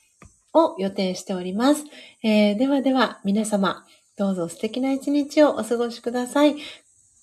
[0.53, 1.85] を予定しております。
[2.23, 3.87] えではでは、皆様、
[4.23, 6.55] どうぞ素敵な一日をお過ごしください。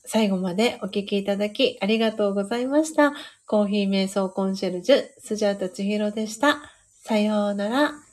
[0.04, 3.14] 最後までお聴きいただきありがとうございました。
[3.48, 6.58] コーヒー瞑想コンシェルジュ、スジャータチヒロでした。
[7.02, 8.09] さようなら。